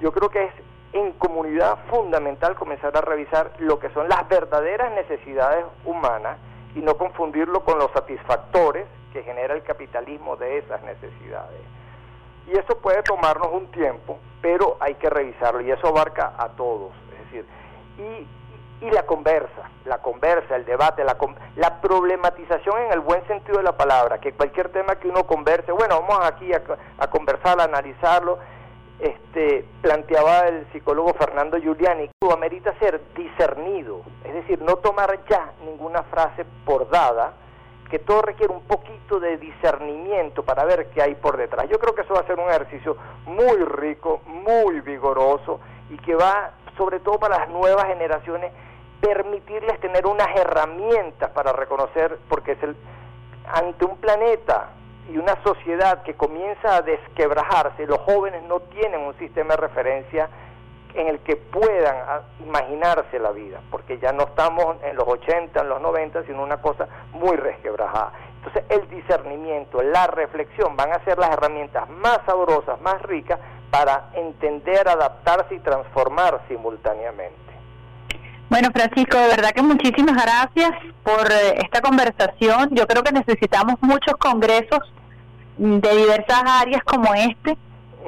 yo 0.00 0.12
creo 0.12 0.28
que 0.28 0.44
es 0.44 0.52
en 0.92 1.12
comunidad 1.12 1.78
fundamental 1.90 2.54
comenzar 2.54 2.96
a 2.96 3.00
revisar 3.00 3.52
lo 3.58 3.78
que 3.78 3.90
son 3.90 4.08
las 4.08 4.26
verdaderas 4.28 4.92
necesidades 4.92 5.64
humanas 5.84 6.38
y 6.78 6.82
no 6.82 6.96
confundirlo 6.96 7.64
con 7.64 7.78
los 7.78 7.90
satisfactores 7.92 8.86
que 9.12 9.22
genera 9.22 9.54
el 9.54 9.62
capitalismo 9.62 10.36
de 10.36 10.58
esas 10.58 10.80
necesidades. 10.82 11.60
Y 12.46 12.52
eso 12.56 12.78
puede 12.78 13.02
tomarnos 13.02 13.48
un 13.52 13.66
tiempo, 13.72 14.18
pero 14.40 14.76
hay 14.80 14.94
que 14.94 15.10
revisarlo 15.10 15.60
y 15.60 15.70
eso 15.70 15.88
abarca 15.88 16.34
a 16.38 16.48
todos. 16.50 16.92
Es 17.12 17.24
decir, 17.24 17.46
y 17.98 18.26
y 18.80 18.90
la 18.90 19.02
conversa, 19.04 19.70
la 19.86 19.98
conversa, 19.98 20.54
el 20.54 20.64
debate, 20.64 21.02
la, 21.02 21.16
la 21.56 21.80
problematización 21.80 22.78
en 22.82 22.92
el 22.92 23.00
buen 23.00 23.26
sentido 23.26 23.58
de 23.58 23.64
la 23.64 23.76
palabra, 23.76 24.20
que 24.20 24.32
cualquier 24.32 24.68
tema 24.68 24.96
que 24.96 25.08
uno 25.08 25.24
converse, 25.24 25.72
bueno, 25.72 26.00
vamos 26.00 26.24
aquí 26.24 26.52
a, 26.52 26.62
a 26.98 27.10
conversar, 27.10 27.60
a 27.60 27.64
analizarlo, 27.64 28.38
este, 28.98 29.64
planteaba 29.80 30.48
el 30.48 30.66
psicólogo 30.72 31.14
Fernando 31.14 31.58
Giuliani, 31.58 32.10
amerita 32.32 32.74
ser 32.78 33.00
discernido, 33.14 34.02
es 34.24 34.34
decir, 34.34 34.60
no 34.62 34.76
tomar 34.76 35.18
ya 35.28 35.52
ninguna 35.64 36.02
frase 36.04 36.44
por 36.64 36.88
dada, 36.90 37.32
que 37.90 37.98
todo 37.98 38.22
requiere 38.22 38.52
un 38.52 38.62
poquito 38.62 39.18
de 39.18 39.38
discernimiento 39.38 40.42
para 40.44 40.64
ver 40.64 40.90
qué 40.90 41.02
hay 41.02 41.14
por 41.14 41.36
detrás. 41.36 41.68
Yo 41.70 41.78
creo 41.78 41.94
que 41.94 42.02
eso 42.02 42.14
va 42.14 42.20
a 42.20 42.26
ser 42.26 42.38
un 42.38 42.48
ejercicio 42.48 42.96
muy 43.24 43.56
rico, 43.64 44.20
muy 44.26 44.80
vigoroso 44.80 45.60
y 45.88 45.96
que 45.98 46.14
va, 46.14 46.52
sobre 46.76 47.00
todo 47.00 47.18
para 47.18 47.38
las 47.38 47.48
nuevas 47.48 47.86
generaciones, 47.86 48.52
permitirles 49.00 49.80
tener 49.80 50.06
unas 50.06 50.28
herramientas 50.36 51.30
para 51.30 51.52
reconocer, 51.52 52.18
porque 52.28 52.52
es 52.52 52.62
el, 52.62 52.76
ante 53.46 53.84
un 53.84 53.96
planeta 53.96 54.70
y 55.08 55.16
una 55.16 55.42
sociedad 55.42 56.02
que 56.02 56.14
comienza 56.14 56.76
a 56.76 56.82
desquebrajarse, 56.82 57.86
los 57.86 57.98
jóvenes 58.00 58.42
no 58.44 58.60
tienen 58.60 59.00
un 59.00 59.16
sistema 59.18 59.54
de 59.54 59.62
referencia 59.62 60.28
en 60.94 61.08
el 61.08 61.20
que 61.20 61.36
puedan 61.36 62.22
imaginarse 62.40 63.18
la 63.18 63.30
vida, 63.30 63.60
porque 63.70 63.98
ya 63.98 64.12
no 64.12 64.24
estamos 64.24 64.76
en 64.82 64.96
los 64.96 65.06
80, 65.06 65.60
en 65.60 65.68
los 65.68 65.80
90, 65.80 66.24
sino 66.24 66.42
una 66.42 66.58
cosa 66.58 66.88
muy 67.12 67.36
resquebrajada. 67.36 68.12
Entonces 68.36 68.64
el 68.68 68.88
discernimiento, 68.88 69.82
la 69.82 70.06
reflexión 70.08 70.76
van 70.76 70.92
a 70.92 71.04
ser 71.04 71.18
las 71.18 71.30
herramientas 71.30 71.88
más 71.88 72.20
sabrosas, 72.26 72.80
más 72.80 73.00
ricas 73.02 73.38
para 73.70 74.10
entender, 74.14 74.88
adaptarse 74.88 75.54
y 75.54 75.58
transformar 75.60 76.40
simultáneamente. 76.48 77.36
Bueno, 78.48 78.68
Francisco, 78.72 79.18
de 79.18 79.28
verdad 79.28 79.50
que 79.50 79.62
muchísimas 79.62 80.16
gracias 80.22 80.70
por 81.02 81.30
eh, 81.30 81.58
esta 81.62 81.82
conversación. 81.82 82.70
Yo 82.72 82.86
creo 82.86 83.02
que 83.02 83.12
necesitamos 83.12 83.74
muchos 83.82 84.16
congresos 84.18 84.80
de 85.58 85.96
diversas 85.96 86.42
áreas 86.46 86.82
como 86.84 87.14
este. 87.14 87.56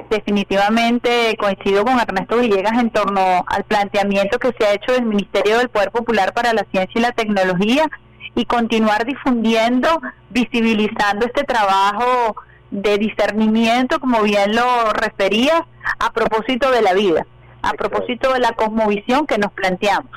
Definitivamente 0.09 1.35
coincido 1.37 1.85
con 1.85 1.99
Ernesto 1.99 2.37
Villegas 2.37 2.79
en 2.79 2.89
torno 2.89 3.45
al 3.47 3.63
planteamiento 3.65 4.39
que 4.39 4.53
se 4.57 4.65
ha 4.65 4.73
hecho 4.73 4.93
del 4.93 5.05
Ministerio 5.05 5.57
del 5.57 5.69
Poder 5.69 5.91
Popular 5.91 6.33
para 6.33 6.53
la 6.53 6.65
Ciencia 6.71 6.99
y 6.99 7.01
la 7.01 7.11
Tecnología 7.11 7.87
y 8.33 8.45
continuar 8.45 9.05
difundiendo, 9.05 9.87
visibilizando 10.29 11.25
este 11.25 11.43
trabajo 11.43 12.35
de 12.71 12.97
discernimiento, 12.97 13.99
como 13.99 14.23
bien 14.23 14.55
lo 14.55 14.93
referías, 14.93 15.61
a 15.99 16.11
propósito 16.13 16.71
de 16.71 16.81
la 16.81 16.93
vida, 16.93 17.25
a 17.61 17.73
propósito 17.73 18.33
de 18.33 18.39
la 18.39 18.53
cosmovisión 18.53 19.27
que 19.27 19.37
nos 19.37 19.51
planteamos. 19.51 20.11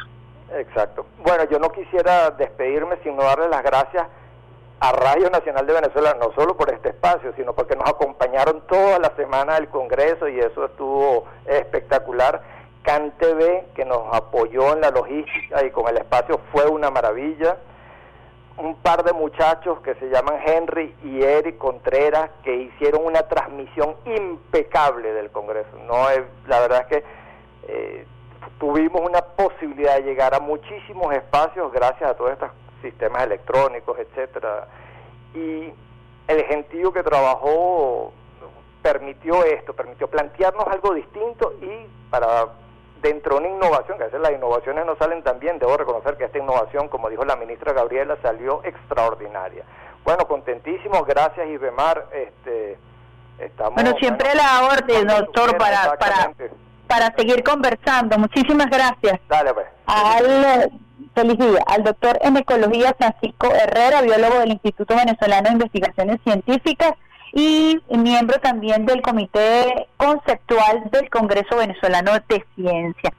Exacto. 0.56 1.06
Bueno, 1.24 1.44
yo 1.50 1.58
no 1.58 1.70
quisiera 1.70 2.30
despedirme 2.30 2.96
sin 3.02 3.16
darle 3.16 3.48
las 3.48 3.62
gracias 3.64 4.06
a 4.84 4.92
Radio 4.92 5.30
Nacional 5.30 5.66
de 5.66 5.72
Venezuela, 5.72 6.14
no 6.20 6.30
solo 6.34 6.58
por 6.58 6.70
este 6.70 6.90
espacio, 6.90 7.32
sino 7.36 7.54
porque 7.54 7.74
nos 7.74 7.88
acompañaron 7.88 8.60
toda 8.66 8.98
la 8.98 9.16
semana 9.16 9.54
del 9.54 9.70
Congreso 9.70 10.28
y 10.28 10.38
eso 10.38 10.66
estuvo 10.66 11.24
espectacular. 11.46 12.42
CanTV, 12.82 13.72
que 13.74 13.86
nos 13.86 14.14
apoyó 14.14 14.74
en 14.74 14.82
la 14.82 14.90
logística 14.90 15.64
y 15.64 15.70
con 15.70 15.88
el 15.88 15.96
espacio, 15.96 16.38
fue 16.52 16.66
una 16.66 16.90
maravilla. 16.90 17.56
Un 18.58 18.74
par 18.76 19.04
de 19.04 19.14
muchachos 19.14 19.80
que 19.80 19.94
se 19.94 20.10
llaman 20.10 20.36
Henry 20.44 20.94
y 21.02 21.22
Eric 21.22 21.56
Contreras, 21.56 22.28
que 22.42 22.54
hicieron 22.54 23.06
una 23.06 23.22
transmisión 23.26 23.96
impecable 24.04 25.14
del 25.14 25.30
Congreso. 25.30 25.70
No, 25.86 26.08
la 26.46 26.60
verdad 26.60 26.80
es 26.82 26.86
que 26.88 27.04
eh, 27.68 28.06
tuvimos 28.60 29.00
una 29.00 29.22
posibilidad 29.22 29.96
de 29.96 30.02
llegar 30.02 30.34
a 30.34 30.40
muchísimos 30.40 31.14
espacios 31.14 31.72
gracias 31.72 32.10
a 32.10 32.14
todos 32.14 32.32
estos 32.32 32.50
sistemas 32.84 33.24
electrónicos, 33.24 33.98
etcétera. 33.98 34.68
Y 35.34 35.72
el 36.28 36.44
gentío 36.44 36.92
que 36.92 37.02
trabajó 37.02 38.12
permitió 38.82 39.42
esto, 39.44 39.72
permitió 39.72 40.08
plantearnos 40.08 40.66
algo 40.66 40.94
distinto 40.94 41.54
y 41.60 41.86
para 42.10 42.48
dentro 43.00 43.36
de 43.36 43.46
una 43.46 43.56
innovación, 43.56 43.98
que 43.98 44.04
a 44.04 44.06
veces 44.06 44.20
las 44.20 44.32
innovaciones 44.32 44.86
no 44.86 44.96
salen 44.96 45.22
tan 45.22 45.38
bien, 45.38 45.58
debo 45.58 45.76
reconocer 45.76 46.16
que 46.16 46.24
esta 46.24 46.38
innovación, 46.38 46.88
como 46.88 47.10
dijo 47.10 47.24
la 47.24 47.36
ministra 47.36 47.72
Gabriela, 47.72 48.16
salió 48.22 48.62
extraordinaria. 48.64 49.64
Bueno, 50.04 50.26
contentísimos, 50.28 51.06
gracias 51.06 51.46
Ibemar, 51.48 52.06
este 52.12 52.78
estamos 53.38 53.74
Bueno, 53.74 53.96
siempre 53.98 54.34
la 54.34 54.66
orden, 54.66 55.06
doctor, 55.06 55.56
para 55.56 55.96
para 55.96 56.32
para 56.86 57.14
seguir 57.16 57.42
conversando. 57.42 58.18
Muchísimas 58.18 58.66
gracias. 58.66 59.18
Dale, 59.28 59.54
pues. 59.54 59.66
Al, 59.86 60.70
feliz 61.14 61.38
día, 61.38 61.62
al 61.66 61.84
doctor 61.84 62.18
en 62.22 62.36
ecología 62.36 62.94
Francisco 62.96 63.52
Herrera, 63.54 64.02
biólogo 64.02 64.38
del 64.40 64.52
Instituto 64.52 64.96
Venezolano 64.96 65.48
de 65.48 65.54
Investigaciones 65.54 66.20
Científicas 66.24 66.94
y 67.32 67.80
miembro 67.90 68.38
también 68.40 68.86
del 68.86 69.02
Comité 69.02 69.88
Conceptual 69.96 70.88
del 70.92 71.10
Congreso 71.10 71.56
Venezolano 71.56 72.12
de 72.28 72.44
Ciencia. 72.54 73.12